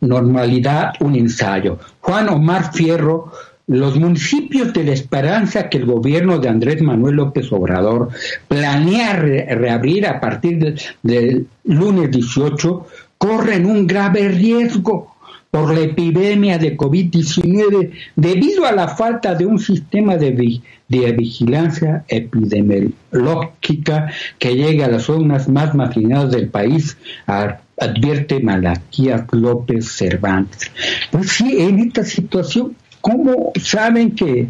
normalidad, 0.00 0.92
un 1.00 1.16
ensayo. 1.16 1.78
Juan 2.00 2.28
Omar 2.28 2.72
Fierro 2.72 3.32
los 3.68 3.96
municipios 3.96 4.72
de 4.72 4.84
la 4.84 4.92
esperanza 4.92 5.68
que 5.68 5.78
el 5.78 5.86
gobierno 5.86 6.38
de 6.38 6.48
Andrés 6.48 6.82
Manuel 6.82 7.16
López 7.16 7.52
Obrador 7.52 8.10
planea 8.48 9.14
reabrir 9.14 10.06
a 10.06 10.20
partir 10.20 10.76
del 11.02 11.46
lunes 11.64 12.10
18 12.10 12.86
corren 13.18 13.66
un 13.66 13.86
grave 13.86 14.28
riesgo 14.28 15.14
por 15.50 15.74
la 15.74 15.80
epidemia 15.80 16.58
de 16.58 16.76
COVID-19 16.76 17.90
debido 18.16 18.66
a 18.66 18.72
la 18.72 18.88
falta 18.88 19.34
de 19.34 19.46
un 19.46 19.58
sistema 19.58 20.16
de, 20.16 20.60
de, 20.88 21.12
vigilancia 21.12 22.04
epidemiológica 22.08 24.10
que 24.38 24.56
llegue 24.56 24.84
a 24.84 24.88
las 24.88 25.04
zonas 25.04 25.48
más 25.48 25.74
marginadas 25.74 26.32
del 26.32 26.48
país, 26.48 26.98
advierte 27.26 28.40
Malaquías 28.40 29.24
López 29.32 29.90
Cervantes. 29.90 30.70
Pues 31.10 31.30
sí, 31.30 31.60
en 31.60 31.78
esta 31.80 32.04
situación 32.04 32.76
¿Cómo 33.08 33.52
saben 33.58 34.14
que, 34.14 34.48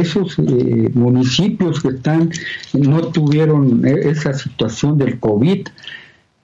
esos 0.00 0.38
eh, 0.38 0.88
municipios 0.94 1.82
que 1.82 1.88
están 1.88 2.30
no 2.72 3.08
tuvieron 3.08 3.86
e, 3.86 4.08
esa 4.08 4.32
situación 4.32 4.96
del 4.96 5.20
COVID? 5.20 5.68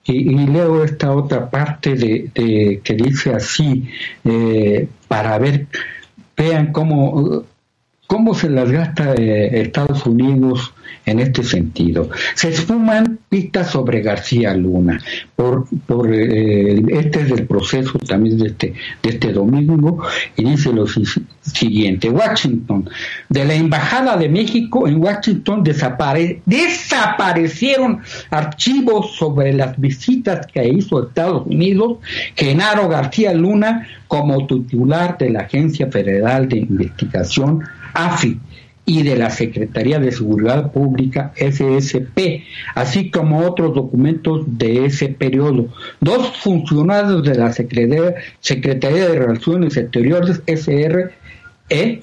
Y, 0.05 0.47
leo 0.47 0.85
esta 0.85 1.13
otra 1.13 1.49
parte 1.49 1.95
de, 1.95 2.81
que 2.85 2.95
dice 2.95 3.33
así, 3.33 3.89
eh, 4.23 4.87
para 5.09 5.39
ver, 5.39 5.67
vean 6.37 6.73
cómo, 6.73 7.45
cómo 8.07 8.35
se 8.35 8.51
las 8.51 8.71
gasta 8.71 9.15
eh, 9.15 9.63
Estados 9.63 10.05
Unidos 10.05 10.74
en 11.07 11.21
este 11.21 11.43
sentido. 11.43 12.11
Se 12.35 12.51
esfuman 12.51 13.19
pistas 13.29 13.71
sobre 13.71 14.03
García 14.03 14.55
Luna. 14.55 15.01
Por, 15.37 15.67
por 15.87 16.13
eh, 16.13 16.83
este 16.91 17.23
es 17.23 17.31
el 17.31 17.47
proceso 17.47 17.99
también 17.99 18.37
de 18.39 18.49
este, 18.49 18.75
de 19.03 19.11
este 19.11 19.33
domingo 19.33 20.03
y 20.37 20.45
dice 20.45 20.71
lo 20.73 20.87
siguiente. 21.43 22.11
Washington. 22.11 22.91
De 23.29 23.45
la 23.45 23.55
Embajada 23.55 24.17
de 24.17 24.29
México 24.29 24.89
en 24.89 25.01
Washington 25.03 25.65
desaparecieron 25.65 28.01
archivos 28.31 29.17
sobre 29.17 29.53
las 29.53 29.79
visitas 29.79 30.47
que 30.47 30.67
hizo 30.69 31.09
Estados 31.09 31.47
Unidos 31.47 31.99
Genaro 32.37 32.89
García 32.89 33.33
Luna 33.33 33.87
como 34.09 34.47
titular 34.47 35.17
de 35.19 35.31
la 35.31 35.41
Agencia 35.41 35.91
Federal 35.91 36.49
de 36.49 36.59
Investigación 36.59 37.63
AFI 37.95 38.39
y 38.87 39.03
de 39.03 39.17
la 39.17 39.31
Secretaría 39.31 39.99
de 39.99 40.13
Seguridad 40.13 40.71
Pública, 40.73 41.33
SSP, 41.37 42.45
así 42.75 43.11
como 43.11 43.41
otros 43.41 43.75
documentos 43.75 44.43
de 44.47 44.87
ese 44.87 45.09
periodo. 45.09 45.69
Dos 46.01 46.37
funcionarios 46.37 47.25
de 47.25 47.35
la 47.35 47.53
Secretaría, 47.53 48.15
Secretaría 48.41 49.09
de 49.09 49.19
Relaciones 49.19 49.77
Exteriores, 49.77 50.43
SRE, 50.47 52.03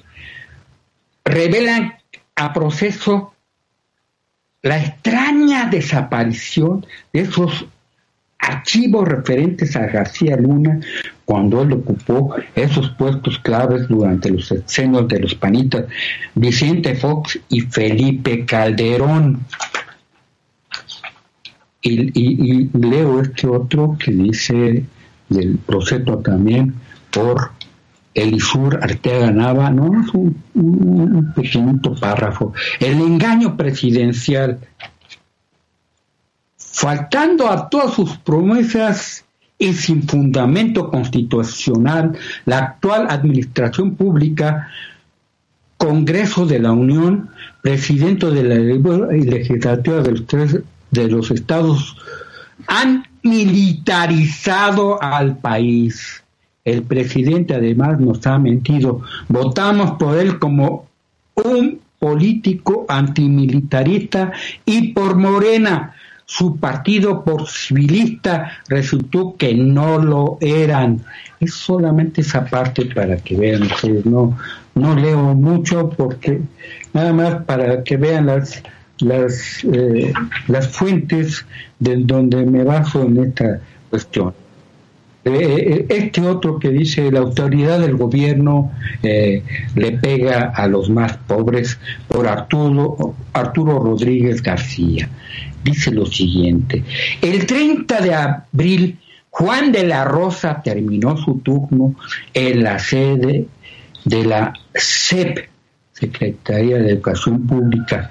revelan 1.24 1.94
a 2.36 2.54
proceso 2.54 3.34
la 4.64 4.78
extraña 4.78 5.70
desaparición 5.70 6.86
de 7.14 7.22
esos 7.22 7.66
archivos 8.42 9.08
referentes 9.08 9.76
a 9.76 9.86
García 9.86 10.36
Luna 10.36 10.80
cuando 11.26 11.62
él 11.62 11.74
ocupó 11.74 12.36
esos 12.56 12.90
puestos 12.92 13.40
claves 13.40 13.88
durante 13.88 14.30
los 14.32 14.48
sexenios 14.48 15.08
de 15.08 15.20
los 15.20 15.36
panitas 15.36 15.86
Vicente 16.36 16.96
Fox 16.96 17.40
y 17.50 17.62
Felipe 17.62 18.46
Calderón. 18.46 19.46
y, 21.84 22.70
leo 22.78 23.22
este 23.22 23.48
otro 23.48 23.98
que 23.98 24.12
dice 24.12 24.86
del 25.30 25.58
proceso 25.58 26.18
también 26.20 26.76
por 27.10 27.52
Elisur 28.14 28.80
Arteaga 28.82 29.32
Nava, 29.32 29.70
no 29.70 30.02
es 30.02 30.14
un, 30.14 30.36
un, 30.54 31.34
pequeñito 31.34 31.96
párrafo. 31.96 32.54
El 32.80 33.00
engaño 33.00 33.56
presidencial, 33.56 34.60
faltando 36.72 37.50
a 37.50 37.70
todas 37.70 37.94
sus 37.94 38.18
promesas 38.18 39.26
y 39.58 39.74
sin 39.74 40.08
fundamento 40.08 40.90
constitucional, 40.90 42.18
la 42.46 42.58
actual 42.58 43.08
administración 43.10 43.96
pública, 43.96 44.68
Congreso 45.78 46.46
de 46.46 46.60
la 46.60 46.72
Unión, 46.72 47.30
presidente 47.62 48.28
de 48.28 48.44
la 48.44 48.56
legislatura 48.56 50.02
de 50.02 50.12
los, 50.12 50.28
tres, 50.28 50.60
de 50.92 51.08
los 51.08 51.32
estados, 51.32 51.98
han 52.68 53.06
militarizado 53.24 55.02
al 55.02 55.38
país 55.38 56.22
el 56.64 56.84
presidente 56.84 57.56
además 57.56 58.00
nos 58.00 58.26
ha 58.28 58.38
mentido. 58.38 59.02
Votamos 59.28 59.92
por 59.92 60.18
él 60.18 60.38
como 60.38 60.88
un 61.36 61.80
político 61.98 62.86
antimilitarista 62.88 64.32
y 64.66 64.90
por 64.94 65.16
Morena. 65.16 65.96
Su 66.34 66.56
partido 66.56 67.26
por 67.26 67.50
civilista 67.50 68.54
resultó 68.70 69.36
que 69.36 69.54
no 69.54 70.00
lo 70.00 70.38
eran. 70.40 71.04
Es 71.42 71.56
solamente 71.56 72.22
esa 72.22 72.46
parte 72.46 72.86
para 72.86 73.18
que 73.18 73.36
vean 73.36 73.64
ustedes. 73.64 74.06
No, 74.06 74.38
no 74.74 74.96
leo 74.96 75.36
mucho 75.36 75.90
porque 75.90 76.40
nada 76.94 77.12
más 77.12 77.44
para 77.44 77.84
que 77.84 77.98
vean 77.98 78.28
las 78.28 78.64
las, 79.00 79.66
eh, 79.66 80.14
las 80.48 80.70
fuentes 80.70 81.46
de 81.80 81.98
donde 81.98 82.46
me 82.46 82.64
baso 82.64 83.04
en 83.04 83.26
esta 83.26 83.60
cuestión. 83.90 84.34
Eh, 85.24 85.30
eh, 85.32 85.86
este 85.90 86.22
otro 86.22 86.58
que 86.58 86.70
dice 86.70 87.12
la 87.12 87.20
autoridad 87.20 87.80
del 87.80 87.96
gobierno 87.96 88.72
eh, 89.04 89.44
le 89.76 89.92
pega 89.92 90.52
a 90.56 90.66
los 90.66 90.90
más 90.90 91.18
pobres 91.18 91.80
por 92.08 92.28
Arturo, 92.28 93.16
Arturo 93.34 93.78
Rodríguez 93.80 94.42
García. 94.42 95.10
Dice 95.64 95.92
lo 95.92 96.08
siguiente, 96.08 96.84
el 97.22 97.46
30 97.46 98.02
de 98.02 98.14
abril 98.16 98.98
Juan 99.30 99.72
de 99.72 99.86
la 99.86 100.04
Rosa 100.06 100.62
terminó 100.64 101.16
su 101.18 101.40
turno 101.40 101.96
en 102.34 102.64
la 102.64 102.80
sede 102.80 103.46
de 104.04 104.26
la 104.26 104.54
CEP, 104.74 105.51
Secretaría 106.02 106.80
de 106.80 106.94
Educación 106.94 107.46
Pública, 107.46 108.10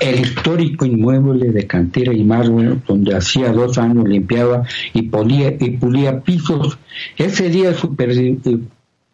el 0.00 0.20
histórico 0.20 0.84
inmueble 0.84 1.52
de 1.52 1.68
cantera 1.68 2.12
y 2.12 2.24
mármol 2.24 2.82
donde 2.86 3.14
hacía 3.14 3.52
dos 3.52 3.78
años 3.78 4.08
limpiaba 4.08 4.64
y, 4.92 5.02
polía, 5.02 5.54
y 5.58 5.70
pulía 5.70 6.20
pisos. 6.20 6.78
Ese 7.16 7.48
día 7.48 7.68
el 7.70 7.76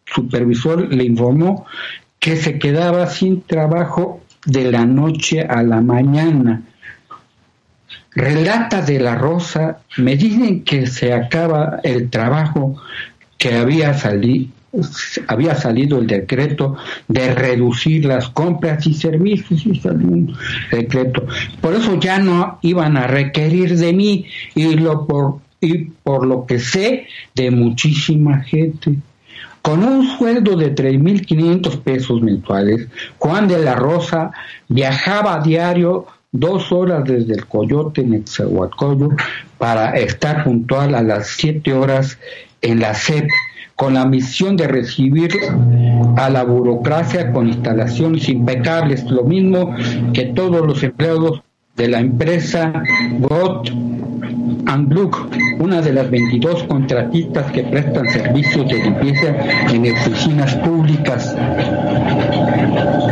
supervisor 0.05 0.91
le 0.91 1.03
informó 1.03 1.67
que 2.19 2.35
se 2.35 2.57
quedaba 2.57 3.05
sin 3.07 3.43
trabajo 3.43 4.23
de 4.43 4.71
la 4.71 4.87
noche 4.87 5.41
a 5.41 5.61
la 5.61 5.81
mañana. 5.81 6.63
Relata 8.11 8.81
de 8.81 8.99
la 8.99 9.15
Rosa, 9.15 9.81
me 9.97 10.15
dicen 10.15 10.63
que 10.63 10.87
se 10.87 11.13
acaba 11.13 11.79
el 11.83 12.09
trabajo 12.09 12.81
que 13.37 13.53
había 13.53 13.93
salido 13.93 14.54
había 15.27 15.55
salido 15.55 15.99
el 15.99 16.07
decreto 16.07 16.75
de 17.07 17.33
reducir 17.33 18.05
las 18.05 18.29
compras 18.29 18.85
y 18.87 18.93
servicios 18.93 19.65
y 19.65 19.79
salió 19.79 20.07
un 20.07 20.35
decreto. 20.71 21.25
Por 21.61 21.73
eso 21.73 21.99
ya 21.99 22.19
no 22.19 22.59
iban 22.61 22.97
a 22.97 23.07
requerir 23.07 23.77
de 23.77 23.93
mí 23.93 24.25
y, 24.53 24.75
lo 24.75 25.05
por, 25.05 25.39
y 25.61 25.85
por 25.85 26.25
lo 26.25 26.45
que 26.45 26.59
sé 26.59 27.07
de 27.33 27.51
muchísima 27.51 28.41
gente. 28.41 28.95
Con 29.61 29.83
un 29.83 30.07
sueldo 30.17 30.55
de 30.55 30.75
3.500 30.75 31.81
pesos 31.81 32.21
mensuales, 32.21 32.87
Juan 33.17 33.47
de 33.47 33.57
la 33.57 33.73
Rosa 33.73 34.31
viajaba 34.67 35.35
a 35.35 35.39
diario 35.41 36.05
dos 36.31 36.71
horas 36.71 37.03
desde 37.05 37.33
el 37.33 37.45
Coyote, 37.47 38.03
Netzahualcoyo, 38.03 39.09
para 39.57 39.91
estar 39.91 40.43
puntual 40.43 40.93
a 40.93 41.01
las 41.01 41.29
siete 41.29 41.73
horas 41.73 42.19
en 42.61 42.79
la 42.79 42.93
CEP 42.93 43.27
con 43.75 43.93
la 43.93 44.05
misión 44.05 44.55
de 44.55 44.67
recibir 44.67 45.31
a 46.17 46.29
la 46.29 46.43
burocracia 46.43 47.31
con 47.33 47.47
instalaciones 47.47 48.29
impecables, 48.29 49.03
lo 49.11 49.23
mismo 49.23 49.75
que 50.13 50.25
todos 50.25 50.65
los 50.65 50.81
empleados 50.83 51.41
de 51.75 51.89
la 51.89 51.99
empresa 51.99 52.71
Got 53.19 53.69
and 54.67 54.93
Look, 54.93 55.29
una 55.59 55.81
de 55.81 55.93
las 55.93 56.09
22 56.09 56.63
contratistas 56.63 57.51
que 57.51 57.63
prestan 57.63 58.09
servicios 58.09 58.67
de 58.67 58.83
limpieza 58.83 59.35
en 59.71 59.91
oficinas 59.91 60.55
públicas 60.55 61.35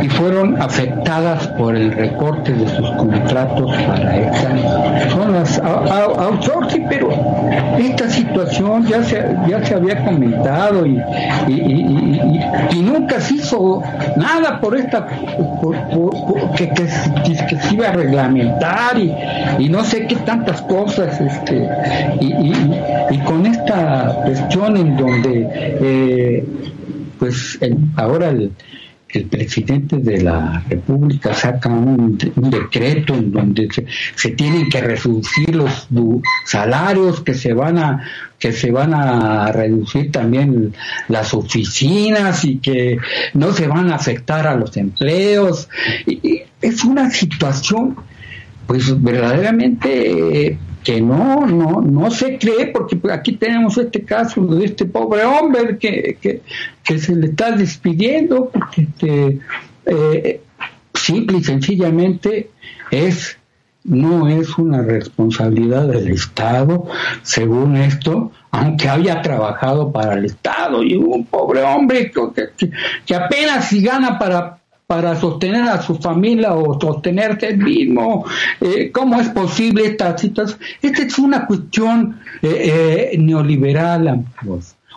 y 0.04 0.08
fueron 0.08 0.60
afectadas 0.60 1.46
por 1.48 1.74
el 1.74 1.90
recorte 1.90 2.52
de 2.52 2.68
sus 2.68 2.90
contratos 2.90 3.72
para 3.86 4.18
esta 4.18 5.08
son 5.08 5.32
las 5.32 5.58
outsourcing, 5.58 6.86
pero 6.90 7.08
esta 7.78 8.10
situación 8.10 8.86
ya 8.86 9.02
se, 9.02 9.16
ya 9.48 9.64
se 9.64 9.74
había 9.74 10.04
comentado 10.04 10.84
y, 10.84 11.00
y, 11.48 12.82
nunca 12.82 13.18
se 13.18 13.36
hizo 13.36 13.82
nada 14.16 14.60
por 14.60 14.76
esta 14.76 15.06
que, 16.54 16.68
que, 16.68 16.86
se 16.86 17.74
iba 17.74 17.88
a 17.88 17.92
reglamentar 17.92 18.98
y, 18.98 19.68
no 19.70 19.82
sé 19.84 20.06
qué 20.06 20.16
tantas 20.16 20.60
cosas 20.62 21.18
este 21.18 21.66
y, 22.20 23.18
con 23.20 23.46
esta 23.46 24.20
cuestión 24.22 24.76
en 24.76 24.96
donde 24.98 25.48
eh, 25.80 26.44
pues 27.18 27.58
ahora 27.96 28.28
el, 28.28 28.52
el 29.14 29.26
presidente 29.26 29.98
de 29.98 30.22
la 30.22 30.64
República 30.68 31.34
saca 31.34 31.68
un, 31.68 32.18
decreto 32.18 33.14
en 33.14 33.32
donde 33.32 33.68
se, 34.16 34.30
tienen 34.30 34.68
que 34.68 34.80
reducir 34.80 35.54
los 35.54 35.88
salarios, 36.44 37.20
que 37.22 37.34
se 37.34 37.52
van 37.52 37.78
a 37.78 38.02
que 38.38 38.52
se 38.52 38.70
van 38.70 38.92
a 38.92 39.50
reducir 39.52 40.12
también 40.12 40.74
las 41.08 41.32
oficinas 41.32 42.44
y 42.44 42.58
que 42.58 42.98
no 43.32 43.52
se 43.52 43.66
van 43.66 43.90
a 43.90 43.94
afectar 43.94 44.46
a 44.46 44.54
los 44.54 44.76
empleos. 44.76 45.68
Es 46.60 46.84
una 46.84 47.10
situación 47.10 47.96
pues 48.66 49.02
verdaderamente 49.02 50.58
que 50.84 51.00
no, 51.00 51.46
no, 51.46 51.80
no 51.80 52.10
se 52.10 52.38
cree, 52.38 52.66
porque 52.66 53.00
aquí 53.10 53.32
tenemos 53.32 53.78
este 53.78 54.02
caso 54.02 54.42
de 54.42 54.66
este 54.66 54.84
pobre 54.84 55.24
hombre 55.24 55.78
que, 55.78 56.42
que, 56.82 56.98
se 56.98 57.16
le 57.16 57.28
está 57.28 57.52
despidiendo, 57.52 58.50
porque 58.50 58.82
este, 58.82 59.38
eh, 59.86 60.40
simple 60.92 61.38
y 61.38 61.44
sencillamente 61.44 62.50
es 62.90 63.38
no 63.84 64.28
es 64.28 64.56
una 64.56 64.80
responsabilidad 64.82 65.86
del 65.88 66.10
Estado, 66.10 66.86
según 67.22 67.76
esto, 67.76 68.32
aunque 68.50 68.88
había 68.88 69.20
trabajado 69.20 69.92
para 69.92 70.14
el 70.14 70.24
Estado 70.24 70.82
y 70.82 70.96
un 70.96 71.26
pobre 71.26 71.62
hombre 71.62 72.10
que, 72.10 72.72
que 73.04 73.14
apenas 73.14 73.68
si 73.68 73.82
gana 73.82 74.18
para 74.18 74.58
para 74.86 75.16
sostener 75.16 75.62
a 75.62 75.80
su 75.80 75.96
familia 75.96 76.54
o 76.54 76.78
sostenerse 76.78 77.48
el 77.48 77.58
mismo. 77.58 78.24
Eh, 78.60 78.90
¿Cómo 78.92 79.20
es 79.20 79.28
posible 79.28 79.86
esta 79.86 80.16
situación? 80.16 80.60
Esta 80.82 81.02
es 81.02 81.18
una 81.18 81.46
cuestión 81.46 82.20
eh, 82.42 83.10
eh, 83.12 83.18
neoliberal, 83.18 84.24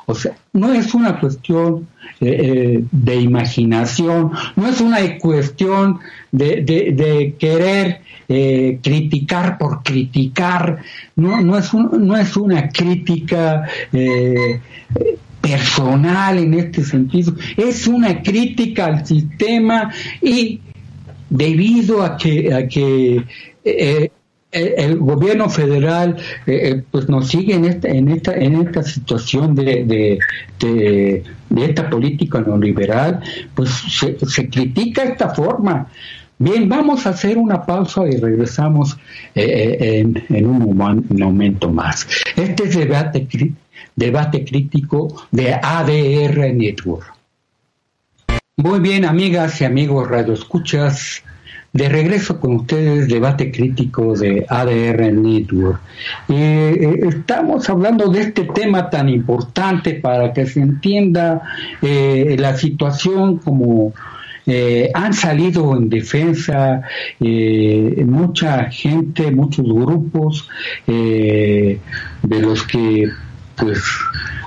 O 0.06 0.16
sea, 0.16 0.36
no 0.54 0.74
es 0.74 0.94
una 0.94 1.20
cuestión 1.20 1.88
de 2.20 3.16
imaginación, 3.16 4.32
no 4.56 4.68
es 4.68 4.82
una 4.82 5.18
cuestión 5.20 6.00
de, 6.32 7.36
querer 7.38 8.02
criticar 8.82 9.58
por 9.58 9.84
criticar, 9.84 10.80
no, 11.16 11.58
es, 11.58 11.74
no 11.74 12.18
es 12.18 12.38
una 12.38 12.70
crítica 12.70 13.68
personal 15.48 16.38
en 16.38 16.54
este 16.54 16.84
sentido, 16.84 17.34
es 17.56 17.88
una 17.88 18.22
crítica 18.22 18.86
al 18.86 19.06
sistema 19.06 19.92
y 20.22 20.60
debido 21.30 22.04
a 22.04 22.18
que, 22.18 22.54
a 22.54 22.68
que 22.68 23.24
eh, 23.64 24.12
eh, 24.52 24.76
el 24.78 24.98
gobierno 24.98 25.50
federal 25.50 26.18
eh, 26.46 26.84
pues 26.90 27.10
nos 27.10 27.28
sigue 27.28 27.54
en 27.54 27.66
esta 27.66 27.90
en 27.90 28.08
esta 28.10 28.34
en 28.34 28.62
esta 28.62 28.82
situación 28.82 29.56
de, 29.56 30.20
de, 30.60 31.24
esta 31.56 31.90
política 31.90 32.42
neoliberal 32.42 33.22
pues 33.56 33.70
se, 33.70 34.18
se, 34.20 34.50
critica 34.50 35.04
esta 35.04 35.30
forma. 35.30 35.88
Bien 36.40 36.70
vamos 36.70 37.06
a 37.06 37.10
hacer 37.10 37.38
una 37.38 37.66
pausa 37.66 38.08
y 38.08 38.16
regresamos 38.18 38.98
en, 39.34 40.46
un 40.46 40.78
momento 41.10 41.72
más. 41.72 42.08
Este 42.36 42.68
debate 42.68 43.28
debate 43.96 44.46
crítico 44.46 45.26
de 45.32 45.54
ADR 45.54 46.54
Network. 46.54 47.18
Muy 48.58 48.80
bien, 48.80 49.06
amigas 49.06 49.62
y 49.62 49.66
amigos 49.66 50.10
radioescuchas, 50.10 51.24
de 51.74 51.90
regreso 51.90 52.40
con 52.40 52.56
ustedes, 52.56 53.08
debate 53.08 53.52
crítico 53.52 54.16
de 54.16 54.46
ADR 54.50 55.14
Network. 55.14 55.80
Eh, 56.28 56.76
eh, 56.82 57.00
estamos 57.08 57.70
hablando 57.70 58.08
de 58.08 58.22
este 58.22 58.46
tema 58.46 58.90
tan 58.90 59.10
importante 59.10 59.94
para 59.94 60.34
que 60.34 60.48
se 60.48 60.60
entienda 60.60 61.42
eh, 61.82 62.36
la 62.40 62.58
situación 62.58 63.38
como 63.38 63.94
han 64.94 65.14
salido 65.14 65.76
en 65.76 65.90
defensa 65.90 66.82
mucha 67.20 68.72
gente, 68.72 69.30
muchos 69.30 69.66
grupos 69.66 70.48
de 70.86 71.82
los 72.24 72.64
que 72.64 73.10
pues 73.58 73.80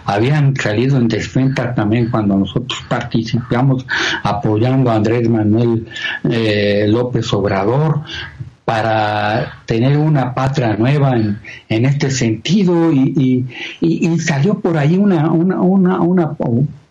habían 0.05 0.57
salido 0.57 0.97
en 0.97 1.09
defensa 1.09 1.75
también 1.75 2.11
cuando 2.11 2.37
nosotros 2.37 2.83
participamos 2.89 3.87
apoyando 4.23 4.91
a 4.91 4.97
Andrés 4.97 5.29
Manuel 5.29 5.87
eh, 6.25 6.87
López 6.89 7.33
Obrador 7.33 8.01
para 8.65 9.63
tener 9.67 9.97
una 9.99 10.33
patria 10.33 10.77
nueva 10.77 11.17
en, 11.17 11.41
en 11.69 11.85
este 11.85 12.11
sentido 12.11 12.93
y, 12.93 13.45
y, 13.81 14.19
salió 14.21 14.61
por 14.61 14.79
ahí 14.79 14.97
una, 14.97 15.29
una, 15.31 15.61
una, 15.61 16.01
una 16.01 16.35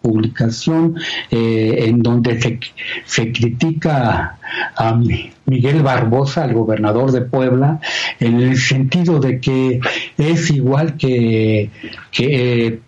publicación 0.02 0.96
eh, 1.30 1.86
en 1.88 2.02
donde 2.02 2.42
se, 2.42 2.60
se 3.06 3.32
critica 3.32 4.38
a 4.76 5.00
Miguel 5.46 5.82
Barbosa, 5.82 6.46
el 6.46 6.54
gobernador 6.54 7.12
de 7.12 7.22
Puebla, 7.22 7.80
en 8.20 8.40
el 8.40 8.58
sentido 8.58 9.20
de 9.20 9.40
que 9.40 9.80
es 10.18 10.50
igual 10.52 10.96
que, 10.98 11.70
que, 12.12 12.80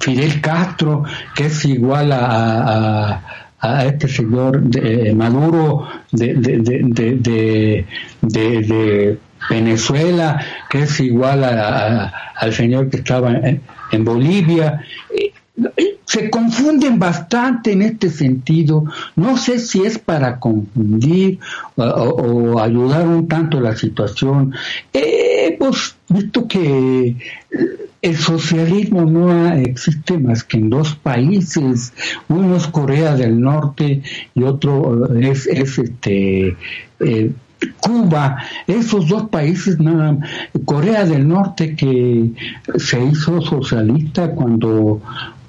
Fidel 0.00 0.40
Castro, 0.40 1.04
que 1.34 1.46
es 1.46 1.64
igual 1.64 2.12
a, 2.12 3.22
a, 3.60 3.84
este 3.84 4.08
señor 4.08 4.62
de, 4.62 5.14
Maduro 5.14 5.86
de, 6.12 6.34
de, 6.34 7.86
de, 8.22 9.18
Venezuela, 9.50 10.40
que 10.70 10.82
es 10.82 11.00
igual 11.00 11.42
al 11.44 12.52
señor 12.52 12.88
que 12.88 12.98
estaba 12.98 13.32
en, 13.32 13.60
en 13.92 14.04
Bolivia. 14.04 14.84
Eh, 15.10 15.32
se 16.06 16.30
confunden 16.30 16.98
bastante 16.98 17.72
en 17.72 17.82
este 17.82 18.10
sentido. 18.10 18.84
No 19.16 19.36
sé 19.36 19.58
si 19.58 19.82
es 19.82 19.98
para 19.98 20.40
confundir 20.40 21.38
o, 21.76 22.58
ayudar 22.58 23.06
un 23.06 23.28
tanto 23.28 23.60
la 23.60 23.76
situación. 23.76 24.54
Hemos 24.92 25.96
visto 26.08 26.48
que 26.48 27.16
el 28.02 28.16
socialismo 28.16 29.04
no 29.04 29.52
existe 29.54 30.18
más 30.18 30.42
que 30.42 30.56
en 30.56 30.70
dos 30.70 30.94
países. 30.96 31.92
Uno 32.28 32.56
es 32.56 32.66
Corea 32.66 33.14
del 33.14 33.40
Norte 33.40 34.02
y 34.34 34.42
otro 34.42 35.14
es, 35.14 35.46
este. 35.46 36.56
Eh, 37.00 37.30
Cuba, 37.80 38.38
esos 38.66 39.08
dos 39.08 39.28
países, 39.28 39.78
Corea 40.64 41.04
del 41.04 41.26
Norte 41.28 41.74
que 41.74 42.30
se 42.76 43.04
hizo 43.04 43.40
socialista 43.40 44.30
cuando 44.30 45.00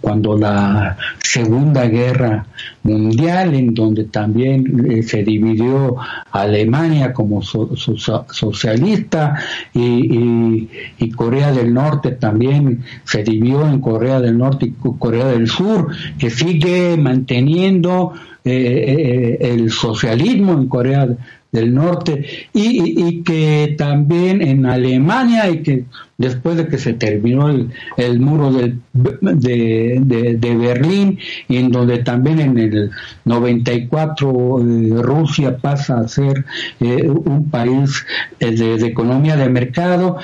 cuando 0.03 0.37
la 0.37 0.97
Segunda 1.23 1.85
Guerra 1.85 2.45
Mundial, 2.83 3.55
en 3.55 3.73
donde 3.73 4.03
también 4.03 4.85
eh, 4.91 5.01
se 5.01 5.23
dividió 5.23 5.95
Alemania 6.29 7.13
como 7.13 7.41
socialista 7.41 9.39
y, 9.73 10.67
Corea 11.15 11.53
del 11.53 11.73
Norte 11.73 12.11
también 12.11 12.83
se 13.05 13.23
dividió 13.23 13.65
en 13.65 13.79
Corea 13.79 14.19
del 14.19 14.37
Norte 14.37 14.65
y 14.65 14.73
Corea 14.99 15.27
del 15.27 15.47
Sur, 15.47 15.95
que 16.19 16.29
sigue 16.29 16.97
manteniendo 16.97 18.11
eh, 18.45 18.51
eh, 18.51 19.37
el 19.41 19.71
socialismo 19.71 20.53
en 20.53 20.67
Corea 20.67 21.07
del 21.53 21.73
Norte 21.73 22.49
y, 22.51 23.21
que 23.21 23.75
también 23.77 24.41
en 24.41 24.65
Alemania 24.65 25.49
y 25.49 25.61
que 25.61 25.85
después 26.17 26.57
de 26.57 26.67
que 26.67 26.79
se 26.79 26.93
terminó 26.93 27.47
el, 27.47 28.19
muro 28.19 28.51
del, 28.51 28.81
de, 28.91 30.35
de, 30.35 30.55
Berlín 30.55 31.19
y 31.47 31.57
en 31.57 31.71
donde 31.71 31.99
también 31.99 32.39
en 32.39 32.57
el 32.57 32.91
94 33.25 34.29
eh, 34.31 35.01
Rusia 35.03 35.55
pasa 35.57 35.99
a 35.99 36.07
ser 36.07 36.43
eh, 36.79 37.07
un 37.07 37.49
país 37.51 38.03
eh, 38.39 38.51
de, 38.51 38.87
economía 38.87 39.35
de 39.35 39.49
mercado, 39.49 40.17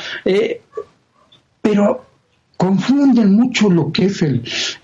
pero 1.61 2.08
confunden 2.59 3.35
mucho 3.37 3.69
lo 3.69 3.93
que 3.93 4.07
es 4.07 4.21
el, 4.21 4.43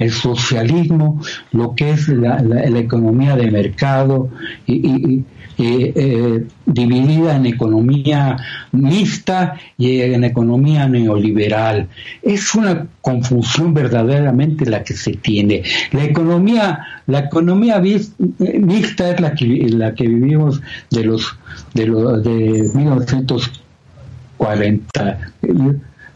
socialismo, 0.10 1.22
lo 1.52 1.76
que 1.76 1.92
es 1.92 2.08
la, 2.08 2.40
economía 2.80 3.36
de 3.36 3.52
mercado 3.52 4.30
y, 4.66 5.26
eh, 5.58 5.94
eh, 5.94 6.46
dividida 6.66 7.36
en 7.36 7.48
economía 7.48 8.38
mixta 8.72 9.60
y 9.78 10.00
en 10.00 10.24
economía 10.24 10.88
neoliberal. 10.88 11.90
Es 12.22 12.56
una 12.56 12.88
confusión 13.02 13.74
verdaderamente 13.74 14.66
la 14.66 14.82
que 14.82 14.94
se 14.94 15.18
tiene. 15.18 15.64
La 15.92 16.06
economía, 16.06 16.80
la 17.08 17.20
economía 17.20 17.82
mixta 17.82 19.12
es 19.12 19.20
la 19.20 19.36
que, 19.36 19.48
la 19.70 19.94
que 19.94 20.08
vivimos 20.08 20.62
de 20.92 21.04
los 21.04 21.38
de 21.74 21.88
los 21.88 22.24
de 22.24 22.72
1940 22.74 25.20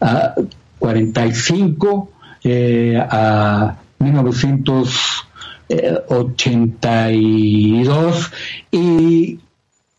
a 0.00 0.34
45 0.80 2.10
eh, 2.42 2.98
a 2.98 3.76
1900 4.00 5.26
82 6.08 8.32
y 8.72 9.38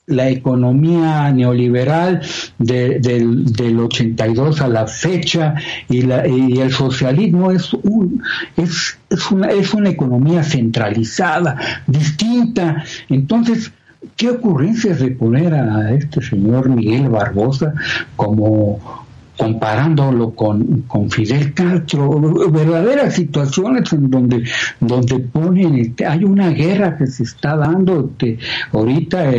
la 0.08 0.30
economía 0.30 1.32
neoliberal 1.32 2.22
del, 2.58 3.80
82 3.80 4.62
a 4.62 4.68
la 4.68 4.88
fecha 4.88 5.54
y, 5.88 6.02
la, 6.02 6.28
y 6.28 6.60
el 6.60 6.72
socialismo 6.72 7.52
es, 7.52 7.72
un, 7.74 8.22
es, 8.58 8.98
es, 9.10 9.32
una, 9.32 9.52
es 9.52 9.74
una 9.74 9.88
economía 9.90 10.44
centralizada, 10.44 11.58
distinta. 11.88 12.84
Entonces, 13.08 13.72
¿qué 14.18 14.32
ocurrencias 14.32 15.00
de 15.00 15.12
poner 15.12 15.54
a 15.54 15.94
este 15.94 16.22
señor 16.22 16.68
Miguel 16.70 17.08
Barbosa 17.10 17.74
como 18.18 19.01
comparándolo 19.42 20.36
con, 20.36 20.84
con 20.84 21.10
Fidel 21.10 21.52
Castro, 21.56 22.20
verdaderas 22.52 23.16
situaciones 23.16 23.92
en 23.92 24.08
donde, 24.08 24.44
donde 24.80 25.18
ponen, 25.18 25.96
hay 26.08 26.24
una 26.24 26.50
guerra 26.50 26.96
que 26.96 27.08
se 27.08 27.24
está 27.24 27.56
dando, 27.56 28.12
este, 28.12 28.38
ahorita 28.72 29.32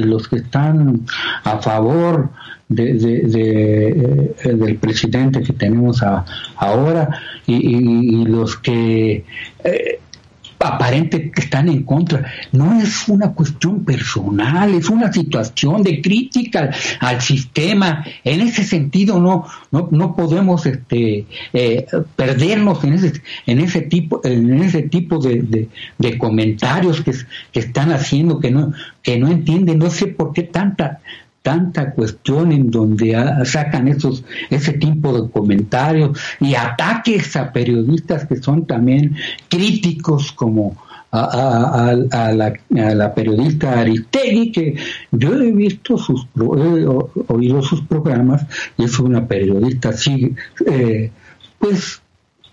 los 0.00 0.28
que 0.28 0.36
están 0.36 1.00
a 1.44 1.56
favor 1.62 2.28
de, 2.68 4.34
eh, 4.44 4.54
del 4.54 4.76
presidente 4.76 5.40
que 5.42 5.54
tenemos 5.54 6.04
ahora 6.56 7.08
y, 7.46 8.26
los 8.26 8.54
que 8.58 9.24
eh, 9.64 10.00
aparente 10.58 11.30
que 11.30 11.40
están 11.40 11.68
en 11.68 11.82
contra. 11.82 12.24
No 12.52 12.80
es 12.80 13.08
una 13.08 13.32
cuestión 13.32 13.84
personal, 13.84 14.74
es 14.74 14.88
una 14.88 15.12
situación 15.12 15.82
de 15.82 16.00
crítica 16.00 16.70
al, 17.00 17.20
sistema. 17.20 18.04
En 18.24 18.40
ese 18.40 18.64
sentido 18.64 19.20
no, 19.20 19.46
no, 19.70 19.88
no 19.90 20.16
podemos 20.16 20.66
este, 20.66 21.26
eh, 21.52 21.86
perdernos 22.16 22.82
en 22.84 22.94
ese, 22.94 23.12
en 23.46 23.60
ese 23.60 23.82
tipo, 23.82 24.20
en 24.24 24.62
ese 24.62 24.82
tipo 24.82 25.18
de, 25.18 25.68
comentarios 26.18 27.00
que, 27.02 27.12
que 27.52 27.60
están 27.60 27.92
haciendo 27.92 28.40
que 28.40 28.50
no, 28.50 28.72
que 29.02 29.18
no 29.18 29.28
entienden. 29.28 29.78
No 29.78 29.90
sé 29.90 30.06
por 30.06 30.32
qué 30.32 30.42
tanta 30.42 31.00
tanta 31.42 31.92
cuestión 31.92 32.52
en 32.52 32.70
donde 32.70 33.16
sacan 33.44 33.88
esos 33.88 34.24
ese 34.50 34.74
tipo 34.74 35.20
de 35.20 35.30
comentarios 35.30 36.18
y 36.40 36.54
ataques 36.54 37.36
a 37.36 37.52
periodistas 37.52 38.26
que 38.26 38.36
son 38.36 38.66
también 38.66 39.16
críticos 39.48 40.32
como 40.32 40.76
a, 41.10 41.94
la, 42.74 43.14
periodista 43.14 43.80
Aristegui, 43.80 44.52
que 44.52 44.76
yo 45.10 45.34
he 45.40 45.52
visto 45.52 45.96
sus, 45.96 46.26
he 46.36 47.32
oído 47.32 47.62
sus 47.62 47.80
programas 47.82 48.44
y 48.76 48.84
es 48.84 48.98
una 48.98 49.26
periodista 49.26 49.90
así, 49.90 50.34
eh, 50.66 51.10
pues 51.58 52.02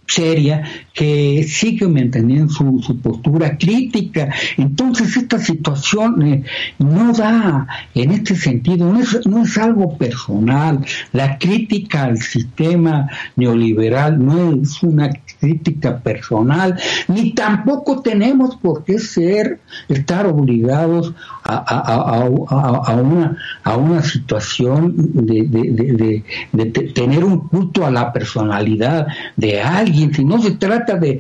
seria 0.08 0.64
que 0.94 1.46
sigue 1.48 1.88
manteniendo 1.88 2.54
su, 2.54 2.82
su 2.82 3.00
postura 3.00 3.58
crítica. 3.58 4.34
Entonces 4.58 5.16
esta 5.18 5.40
situación 5.40 6.22
eh, 6.22 6.44
no 6.80 7.14
da 7.14 7.68
en 7.94 8.12
este 8.12 8.36
sentido, 8.36 8.92
no 8.92 9.00
es, 9.00 9.26
no 9.26 9.44
es 9.44 9.58
algo 9.58 9.98
personal. 9.98 10.86
La 11.12 11.38
crítica 11.38 12.06
al 12.06 12.18
sistema 12.18 13.10
neoliberal 13.36 14.24
no 14.24 14.62
es 14.62 14.82
una 14.84 15.10
crítica 15.46 16.00
personal, 16.00 16.76
ni 17.08 17.32
tampoco 17.34 18.02
tenemos 18.02 18.56
por 18.56 18.84
qué 18.84 18.98
ser, 18.98 19.60
estar 19.88 20.26
obligados 20.26 21.14
a, 21.44 21.56
a, 21.56 21.80
a, 22.18 22.92
a 22.92 22.96
una, 22.96 23.38
a 23.64 23.78
una 23.78 24.02
situación 24.02 24.94
de, 24.98 25.44
de, 25.44 25.64
de, 25.72 26.24
de 26.52 26.66
tener 26.94 27.24
un 27.24 27.48
culto 27.48 27.86
a 27.86 27.92
la 27.92 28.12
personalidad 28.12 29.08
de 29.36 29.62
alguien. 29.62 30.14
Si 30.14 30.26
no 30.26 30.42
se 30.42 30.52
trata 30.52 30.98
de, 30.98 31.20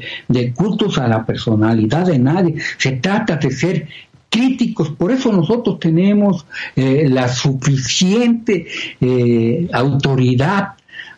cultos 0.55 0.97
a 0.97 1.07
la 1.07 1.23
personalidad 1.23 2.07
de 2.07 2.17
nadie, 2.17 2.55
se 2.77 2.93
trata 2.93 3.35
de 3.35 3.51
ser 3.51 3.87
críticos, 4.29 4.89
por 4.89 5.11
eso 5.11 5.31
nosotros 5.31 5.79
tenemos 5.79 6.45
eh, 6.75 7.07
la 7.09 7.27
suficiente 7.27 8.65
eh, 8.99 9.69
autoridad, 9.71 10.73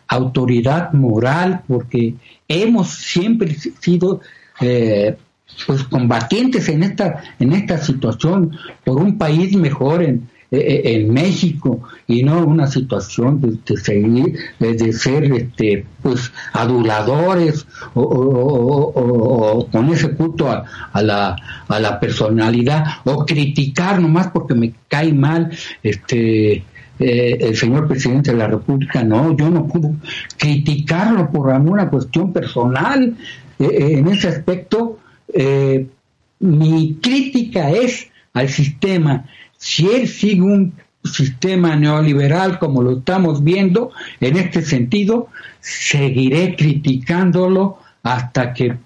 autoridad 0.08 0.92
moral, 0.92 1.62
porque 1.66 2.14
hemos 2.48 2.88
siempre 2.88 3.54
sido 3.54 4.20
eh, 4.60 5.16
pues 5.66 5.84
combatientes 5.84 6.68
en 6.68 6.82
esta, 6.82 7.22
en 7.38 7.52
esta 7.52 7.78
situación 7.78 8.56
por 8.84 8.96
un 8.96 9.18
país 9.18 9.54
mejor 9.56 10.02
en, 10.02 10.28
eh, 10.50 10.58
eh, 10.58 10.94
en 10.94 11.12
México 11.12 11.82
y 12.06 12.22
no 12.22 12.42
una 12.46 12.66
situación 12.66 13.60
de, 13.66 13.76
seguir 13.76 14.34
de, 14.58 14.92
ser 14.94 15.24
este 15.24 15.84
pues 16.02 16.32
aduladores 16.54 17.66
o, 17.94 19.68
con 19.70 19.92
ese 19.92 20.12
culto 20.12 20.48
a, 20.50 21.02
la, 21.02 21.36
a 21.68 21.80
la 21.80 22.00
personalidad 22.00 22.84
o 23.04 23.26
criticar 23.26 24.00
nomás 24.00 24.28
porque 24.28 24.54
me 24.54 24.72
cae 24.88 25.12
mal 25.12 25.50
este 25.82 26.64
eh, 26.98 27.38
el 27.40 27.56
señor 27.56 27.88
presidente 27.88 28.32
de 28.32 28.38
la 28.38 28.48
República, 28.48 29.02
no, 29.02 29.36
yo 29.36 29.50
no 29.50 29.66
puedo 29.66 29.94
criticarlo 30.36 31.30
por 31.30 31.50
alguna 31.50 31.88
cuestión 31.88 32.32
personal. 32.32 33.16
en 33.58 34.06
ese 34.08 34.28
aspecto, 34.28 34.98
mi 36.40 36.98
crítica 37.02 37.70
es 37.70 38.08
al 38.32 38.48
sistema 38.48 39.24
si 39.58 39.88
él 39.88 40.08
sigue 40.08 40.42
un 40.42 40.72
sistema 41.04 41.76
neoliberal 41.76 42.58
como 42.58 42.82
lo 42.82 42.98
estamos 42.98 43.42
viendo, 43.42 43.90
en 44.20 44.36
este 44.36 44.62
sentido, 44.62 45.28
seguiré 45.60 46.54
criticándolo 46.56 47.78
hasta 48.02 48.54
que 48.54 48.76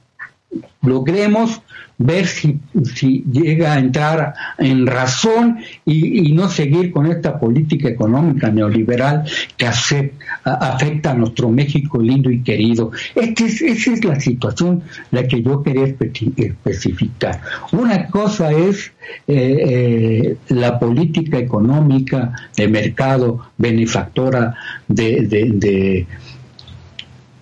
logremos 0.82 1.62
ver 1.98 2.26
si, 2.26 2.58
si 2.94 3.24
llega 3.30 3.74
a 3.74 3.78
entrar 3.78 4.34
en 4.58 4.86
razón 4.86 5.58
y, 5.84 6.32
no 6.32 6.48
seguir 6.48 6.90
con 6.90 7.06
esta 7.06 7.38
política 7.38 7.88
económica 7.88 8.50
neoliberal 8.50 9.24
que 9.56 9.66
afecta 9.66 11.10
a 11.10 11.14
nuestro 11.14 11.50
México 11.50 12.00
lindo 12.00 12.30
y 12.30 12.42
querido. 12.42 12.90
Este 13.14 13.44
esa 13.44 13.92
es 13.92 14.04
la 14.04 14.18
situación 14.18 14.82
la 15.10 15.28
que 15.28 15.42
yo 15.42 15.62
quería 15.62 15.84
especificar. 15.84 17.40
Una 17.72 18.06
cosa 18.08 18.50
es 18.50 18.92
eh, 19.28 19.56
eh, 19.68 20.36
la 20.48 20.78
política 20.78 21.38
económica 21.38 22.32
de 22.56 22.68
mercado 22.68 23.46
benefactora 23.58 24.54
de, 24.88 25.26
de 25.26 26.06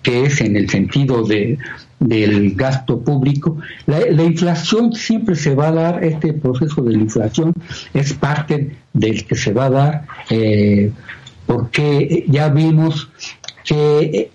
que 0.03 0.25
es 0.25 0.41
en 0.41 0.57
el 0.57 0.69
sentido 0.69 1.23
de 1.25 1.59
del 2.01 2.55
gasto 2.55 2.99
público. 3.01 3.59
La, 3.87 4.25
inflación 4.25 4.93
siempre 4.95 5.37
se 5.37 5.55
va 5.55 5.69
a 5.69 5.73
dar, 5.73 6.05
este 6.05 6.33
proceso 6.33 6.83
de 6.83 6.93
la 6.93 6.99
inflación 6.99 7.53
es 7.95 8.15
parte 8.15 8.77
del 8.93 9.25
que 9.27 9.37
se 9.37 9.53
va 9.53 9.67
a 9.67 9.71
dar, 9.71 10.07
eh, 10.31 10.91
porque 11.47 12.25
ya 12.27 12.49
vimos 12.49 13.11
que 13.65 14.01
eh, 14.01 14.31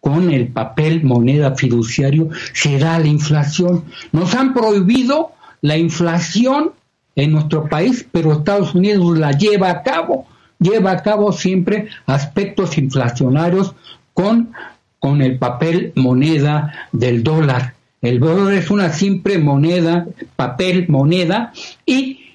con 0.00 0.30
el 0.30 0.48
papel 0.48 1.02
moneda 1.02 1.56
fiduciario 1.56 2.28
se 2.52 2.78
da 2.78 2.98
la 2.98 3.08
inflación. 3.08 3.84
Nos 4.12 4.34
han 4.34 4.54
prohibido 4.54 5.32
la 5.62 5.76
inflación 5.76 6.72
en 7.16 7.32
nuestro 7.32 7.68
país, 7.68 8.06
pero 8.12 8.32
Estados 8.32 8.74
Unidos 8.74 9.18
la 9.18 9.32
lleva 9.32 9.70
a 9.70 9.82
cabo, 9.82 10.26
lleva 10.60 10.92
a 10.92 11.02
cabo 11.02 11.32
siempre 11.32 11.88
aspectos 12.06 12.78
inflacionarios 12.78 13.74
con 14.14 14.52
con 14.98 15.22
el 15.22 15.38
papel 15.38 15.92
moneda 15.94 16.88
del 16.92 17.22
dólar. 17.22 17.74
El 18.00 18.20
dólar 18.20 18.54
es 18.54 18.70
una 18.70 18.90
simple 18.90 19.38
moneda, 19.38 20.06
papel 20.36 20.86
moneda, 20.88 21.52
y 21.84 22.28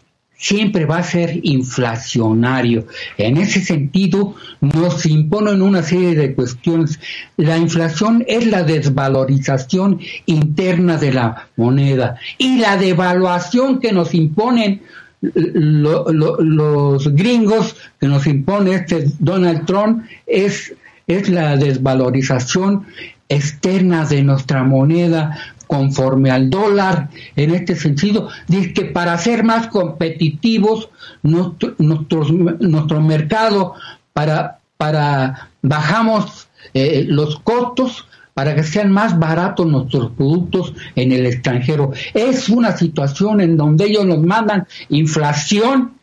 siempre 0.43 0.85
va 0.85 0.97
a 0.97 1.03
ser 1.03 1.39
inflacionario. 1.43 2.85
En 3.17 3.37
ese 3.37 3.61
sentido, 3.61 4.35
nos 4.59 5.05
imponen 5.05 5.61
una 5.61 5.81
serie 5.83 6.15
de 6.15 6.35
cuestiones. 6.35 6.99
La 7.37 7.57
inflación 7.57 8.25
es 8.27 8.45
la 8.47 8.63
desvalorización 8.63 10.01
interna 10.25 10.97
de 10.97 11.13
la 11.13 11.47
moneda 11.55 12.17
y 12.37 12.57
la 12.57 12.75
devaluación 12.75 13.79
que 13.79 13.93
nos 13.93 14.13
imponen 14.13 14.81
los 15.21 17.07
gringos, 17.15 17.77
que 18.01 18.07
nos 18.07 18.27
impone 18.27 18.75
este 18.75 19.05
Donald 19.19 19.65
Trump, 19.65 20.03
es 20.27 20.73
es 21.07 21.29
la 21.29 21.57
desvalorización 21.57 22.85
externa 23.29 24.05
de 24.05 24.23
nuestra 24.23 24.63
moneda 24.63 25.37
conforme 25.67 26.29
al 26.29 26.49
dólar 26.49 27.09
en 27.35 27.53
este 27.53 27.75
sentido, 27.75 28.29
dice 28.47 28.73
que 28.73 28.85
para 28.85 29.17
ser 29.17 29.43
más 29.43 29.67
competitivos 29.67 30.89
nuestro, 31.23 31.73
nuestro, 31.79 33.01
mercado, 33.01 33.73
para, 34.13 34.59
para 34.77 35.49
bajamos 35.63 36.47
eh, 36.73 37.05
los 37.07 37.39
costos, 37.39 38.07
para 38.33 38.55
que 38.55 38.63
sean 38.63 38.91
más 38.91 39.17
baratos 39.17 39.65
nuestros 39.65 40.11
productos 40.11 40.73
en 40.95 41.11
el 41.11 41.25
extranjero. 41.25 41.91
Es 42.13 42.49
una 42.49 42.75
situación 42.77 43.41
en 43.41 43.57
donde 43.57 43.85
ellos 43.85 44.05
nos 44.05 44.21
mandan 44.21 44.67
inflación 44.89 45.93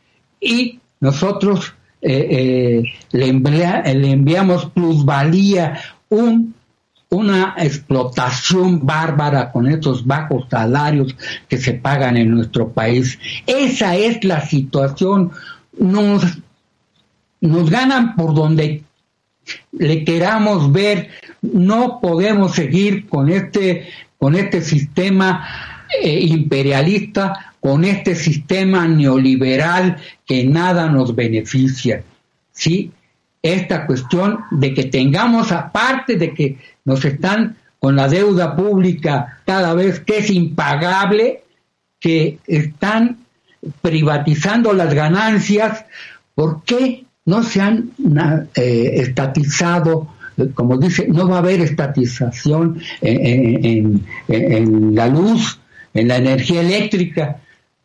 y 0.40 0.80
nosotros 1.00 1.74
eh, 2.02 2.82
eh, 2.82 2.82
le, 3.12 3.32
le, 3.32 4.10
enviamos 4.10 4.66
plusvalía, 4.66 5.78
un, 6.08 6.54
una 7.10 7.54
explotación 7.58 8.86
bárbara 8.86 9.52
con 9.52 9.66
estos 9.66 10.06
bajos 10.06 10.46
salarios 10.50 11.14
que 11.48 11.58
se 11.58 11.74
pagan 11.74 12.16
en 12.16 12.30
nuestro 12.30 12.70
país. 12.70 13.18
Esa 13.46 13.96
es 13.96 14.24
la 14.24 14.40
situación. 14.40 15.30
Nos, 15.78 16.24
nos 17.40 17.68
ganan 17.68 18.16
por 18.16 18.34
donde 18.34 18.84
le 19.72 20.04
queramos 20.04 20.72
ver. 20.72 21.10
No 21.42 22.00
podemos 22.00 22.54
seguir 22.54 23.08
con 23.08 23.28
este, 23.28 23.88
con 24.18 24.36
este 24.36 24.62
sistema 24.62 25.46
eh, 26.02 26.20
imperialista 26.20 27.49
con 27.60 27.84
este 27.84 28.14
sistema 28.14 28.88
neoliberal 28.88 29.98
que 30.26 30.44
nada 30.44 30.88
nos 30.88 31.14
beneficia. 31.14 32.02
¿Sí? 32.52 32.90
Esta 33.42 33.86
cuestión 33.86 34.40
de 34.50 34.74
que 34.74 34.84
tengamos, 34.84 35.52
aparte 35.52 36.16
de 36.16 36.34
que 36.34 36.58
nos 36.84 37.04
están 37.04 37.56
con 37.78 37.96
la 37.96 38.08
deuda 38.08 38.56
pública 38.56 39.40
cada 39.46 39.72
vez 39.74 40.00
que 40.00 40.18
es 40.18 40.30
impagable, 40.30 41.42
que 41.98 42.38
están 42.46 43.18
privatizando 43.82 44.72
las 44.72 44.92
ganancias, 44.92 45.84
¿por 46.34 46.62
qué 46.64 47.04
no 47.26 47.42
se 47.42 47.60
han 47.60 47.90
eh, 48.54 48.90
estatizado? 48.96 50.08
Como 50.54 50.78
dice, 50.78 51.06
no 51.08 51.28
va 51.28 51.36
a 51.36 51.40
haber 51.40 51.60
estatización 51.60 52.80
en 53.02 54.94
la 54.94 55.06
luz, 55.08 55.60
en 55.92 56.08
la 56.08 56.16
energía 56.16 56.60
eléctrica. 56.60 57.40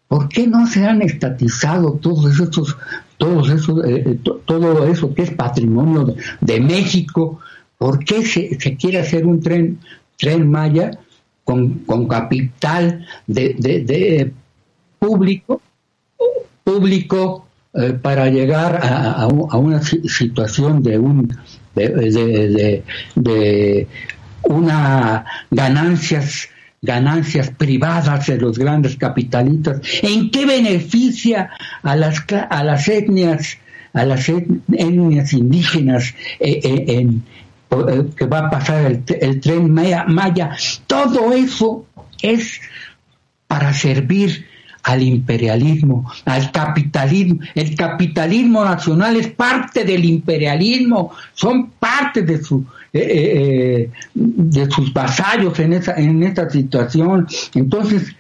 ¿Por 0.08 0.30
qué 0.30 0.46
no 0.48 0.68
se 0.68 0.86
han 0.86 1.02
estatizado 1.02 1.94
todos 1.94 2.40
esos, 2.40 2.78
todos 3.18 3.50
esos, 3.50 3.84
eh, 3.86 4.04
eh, 4.06 4.20
todo 4.46 4.86
eso 4.86 5.14
que 5.14 5.24
es 5.24 5.32
patrimonio 5.32 6.16
de, 6.42 6.60
México? 6.62 7.40
¿Por 7.78 8.04
qué 8.04 8.24
se, 8.24 8.78
quiere 8.78 9.00
hacer 9.00 9.26
un 9.26 9.42
tren, 9.42 9.80
tren 10.18 10.50
Maya 10.50 10.92
con, 11.44 12.08
capital 12.08 13.06
de, 13.26 14.32
público, 15.00 15.62
público 16.64 17.48
eh, 17.74 17.94
para 17.94 18.30
llegar 18.30 18.80
a, 18.84 19.28
una 19.28 19.82
situación 19.82 20.84
de 20.84 21.00
un 21.00 21.36
de, 21.74 22.84
de, 23.16 23.88
una 24.44 25.26
ganancias 25.52 26.50
ganancias 26.86 27.50
privadas 27.50 28.28
de 28.28 28.38
los 28.38 28.58
grandes 28.58 28.96
capitalistas, 28.96 29.82
¿en 30.02 30.30
qué 30.32 30.46
beneficia 30.46 31.50
a 31.84 31.96
las, 31.96 32.24
a 32.50 32.64
las 32.64 32.88
etnias, 32.88 33.58
a 33.94 34.06
las 34.06 34.30
etnias 34.30 35.34
indígenas 35.34 36.14
eh, 36.40 36.60
eh, 36.64 37.08
eh, 37.70 38.06
que 38.16 38.26
va 38.26 38.40
a 38.40 38.50
pasar 38.50 39.02
el, 39.08 39.42
tren 39.42 39.74
Maya? 39.74 40.56
Todo 40.88 41.34
eso 41.34 41.86
es 42.22 42.62
para 43.48 43.74
servir 43.74 44.46
al 44.84 45.02
imperialismo, 45.02 46.12
al 46.26 46.52
capitalismo. 46.52 47.40
El 47.56 47.76
capitalismo 47.76 48.64
nacional 48.64 49.16
es 49.16 49.28
parte 49.28 49.84
del 49.84 50.06
imperialismo, 50.06 51.12
son 51.34 51.72
parte 51.72 52.22
de 52.22 52.44
su 52.44 52.66
eh, 52.96 53.02
eh, 53.02 53.82
eh, 53.82 53.90
de 54.14 54.72
sus 54.72 54.94
vasallos 54.94 55.60
en 55.60 55.74
esa 55.74 55.94
en 55.96 56.24
esta 56.24 56.50
situación. 56.50 57.28
Entonces 57.54 58.16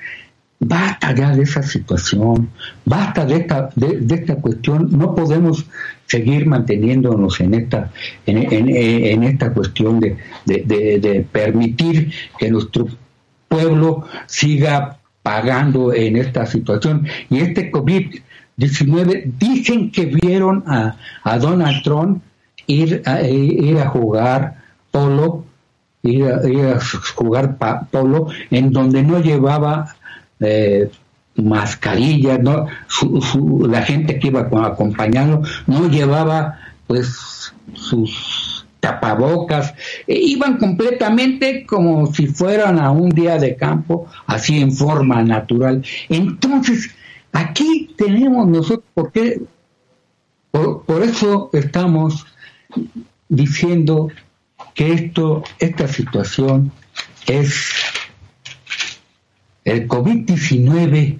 basta 0.59 1.13
ya 1.13 1.35
de 1.35 1.43
esa 1.43 1.63
situación, 1.63 2.49
basta 2.83 3.25
de 3.25 3.37
esta 3.37 3.69
de, 3.75 4.15
esta 4.15 4.35
cuestión. 4.35 4.89
No 4.91 5.15
podemos 5.15 5.65
seguir 6.07 6.45
manteniéndonos 6.45 7.39
en 7.39 7.53
esta 7.53 7.91
en, 8.25 8.69
en, 8.69 9.23
esta 9.23 9.53
cuestión 9.53 9.99
de, 9.99 10.17
de 10.45 11.25
permitir 11.31 12.11
que 12.37 12.51
nuestro 12.51 12.87
pueblo 13.47 14.05
siga 14.27 14.99
pagando 15.25 15.91
en 15.91 16.17
esta 16.17 16.45
situación. 16.45 17.07
Y 17.31 17.39
este 17.39 17.71
COVID-19 17.71 19.33
dicen 19.39 19.91
que 19.91 20.05
vieron 20.05 20.63
a, 20.67 20.97
Donald 21.39 21.81
Trump 21.83 22.21
ir 22.67 23.01
a, 23.05 23.21
ir 23.23 23.79
a 23.79 23.87
jugar 23.89 24.64
polo, 24.95 25.43
ir 26.03 26.23
a, 26.23 26.79
jugar 27.15 27.57
polo, 27.91 28.27
en 28.49 28.71
donde 28.71 29.03
no 29.03 29.19
llevaba 29.19 29.93
eh, 30.39 30.89
mascarilla, 31.35 32.37
no, 32.37 32.67
la 33.67 33.81
gente 33.81 34.17
que 34.17 34.27
iba 34.27 34.47
acompañando 34.65 35.41
no 35.67 35.89
llevaba 35.89 36.59
pues 36.87 37.51
sus 37.73 38.65
tapabocas, 38.79 39.73
e 40.07 40.15
iban 40.15 40.57
completamente 40.57 41.65
como 41.65 42.05
si 42.13 42.27
fueran 42.27 42.79
a 42.79 42.91
un 42.91 43.09
día 43.09 43.37
de 43.37 43.57
campo, 43.57 44.07
así 44.27 44.61
en 44.61 44.71
forma 44.71 45.23
natural. 45.23 45.83
Entonces, 46.07 46.91
aquí 47.33 47.93
tenemos 47.97 48.47
nosotros, 48.47 48.85
porque 48.93 49.41
por, 50.51 50.83
por 50.83 51.03
eso 51.03 51.49
estamos 51.51 52.25
diciendo 53.27 54.09
que 54.75 54.93
esto, 54.93 55.43
esta 55.57 55.87
situación 55.87 56.71
es 57.25 57.71
el 59.63 59.87
COVID-19 59.87 61.17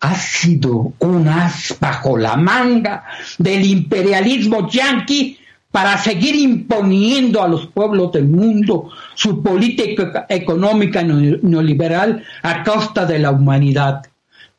ha 0.00 0.14
sido 0.14 0.92
un 0.98 1.28
as 1.28 1.76
bajo 1.80 2.18
la 2.18 2.36
manga 2.36 3.04
del 3.38 3.64
imperialismo 3.64 4.68
yanqui 4.68 5.38
para 5.70 5.96
seguir 5.98 6.34
imponiendo 6.34 7.42
a 7.42 7.48
los 7.48 7.66
pueblos 7.66 8.12
del 8.12 8.26
mundo 8.26 8.90
su 9.14 9.42
política 9.42 10.26
económica 10.28 11.02
neoliberal 11.02 12.24
a 12.42 12.62
costa 12.62 13.06
de 13.06 13.18
la 13.18 13.30
humanidad. 13.30 14.06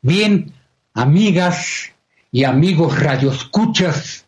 Bien, 0.02 0.52
amigas 0.94 1.92
y 2.32 2.44
amigos 2.44 2.98
radioescuchas, 2.98 4.26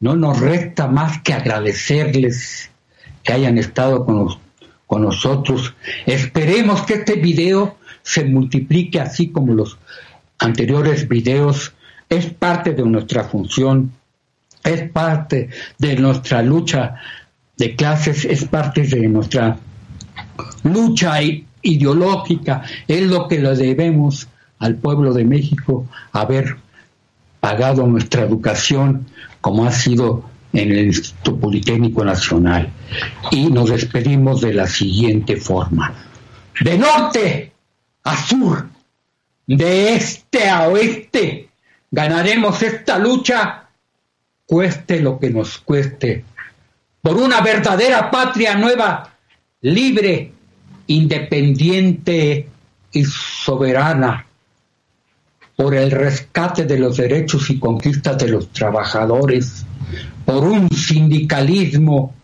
no 0.00 0.16
nos 0.16 0.40
resta 0.40 0.86
más 0.86 1.20
que 1.22 1.34
agradecerles 1.34 2.70
que 3.24 3.32
hayan 3.32 3.58
estado 3.58 4.04
con, 4.04 4.28
con 4.86 5.02
nosotros. 5.02 5.74
Esperemos 6.06 6.82
que 6.82 6.94
este 6.94 7.16
video 7.16 7.76
se 8.02 8.24
multiplique 8.24 9.00
así 9.00 9.28
como 9.28 9.54
los 9.54 9.78
anteriores 10.38 11.08
videos, 11.08 11.72
es 12.08 12.26
parte 12.26 12.72
de 12.72 12.84
nuestra 12.84 13.24
función, 13.24 13.92
es 14.62 14.88
parte 14.90 15.48
de 15.78 15.96
nuestra 15.96 16.42
lucha 16.42 16.96
de 17.56 17.74
clases, 17.74 18.24
es 18.24 18.44
parte 18.44 18.82
de 18.82 19.08
nuestra 19.08 19.56
lucha 20.62 21.18
ideológica, 21.62 22.62
es 22.86 23.02
lo 23.02 23.26
que 23.26 23.38
le 23.38 23.54
debemos 23.56 24.28
al 24.58 24.76
pueblo 24.76 25.12
de 25.14 25.24
México 25.24 25.86
haber 26.12 26.56
pagado 27.40 27.86
nuestra 27.86 28.22
educación 28.22 29.06
como 29.40 29.66
ha 29.66 29.72
sido 29.72 30.24
en 30.54 30.70
el 30.70 30.86
Instituto 30.86 31.36
Politécnico 31.38 32.04
Nacional. 32.04 32.72
Y 33.30 33.46
nos 33.46 33.70
despedimos 33.70 34.40
de 34.40 34.54
la 34.54 34.66
siguiente 34.66 35.36
forma. 35.36 35.92
De 36.60 36.78
norte 36.78 37.52
a 38.04 38.16
sur, 38.16 38.68
de 39.46 39.94
este 39.94 40.48
a 40.48 40.68
oeste. 40.68 41.48
Ganaremos 41.90 42.62
esta 42.62 42.98
lucha, 42.98 43.68
cueste 44.46 45.00
lo 45.00 45.18
que 45.18 45.30
nos 45.30 45.58
cueste, 45.58 46.24
por 47.00 47.16
una 47.16 47.40
verdadera 47.40 48.10
patria 48.10 48.56
nueva, 48.56 49.14
libre, 49.60 50.32
independiente 50.86 52.48
y 52.92 53.04
soberana, 53.04 54.26
por 55.56 55.74
el 55.74 55.90
rescate 55.90 56.64
de 56.64 56.78
los 56.78 56.96
derechos 56.96 57.50
y 57.50 57.58
conquistas 57.58 58.18
de 58.18 58.28
los 58.28 58.48
trabajadores, 58.50 59.64
por 60.24 60.44
un 60.44 60.70
sindicalismo 60.70 62.14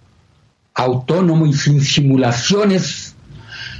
autónomo 0.75 1.47
y 1.47 1.53
sin 1.53 1.81
simulaciones, 1.81 3.15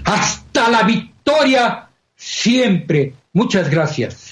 hasta 0.05 0.69
la 0.69 0.83
victoria 0.83 1.89
siempre 2.17 3.15
Muchas 3.33 3.71
gracias. 3.71 4.30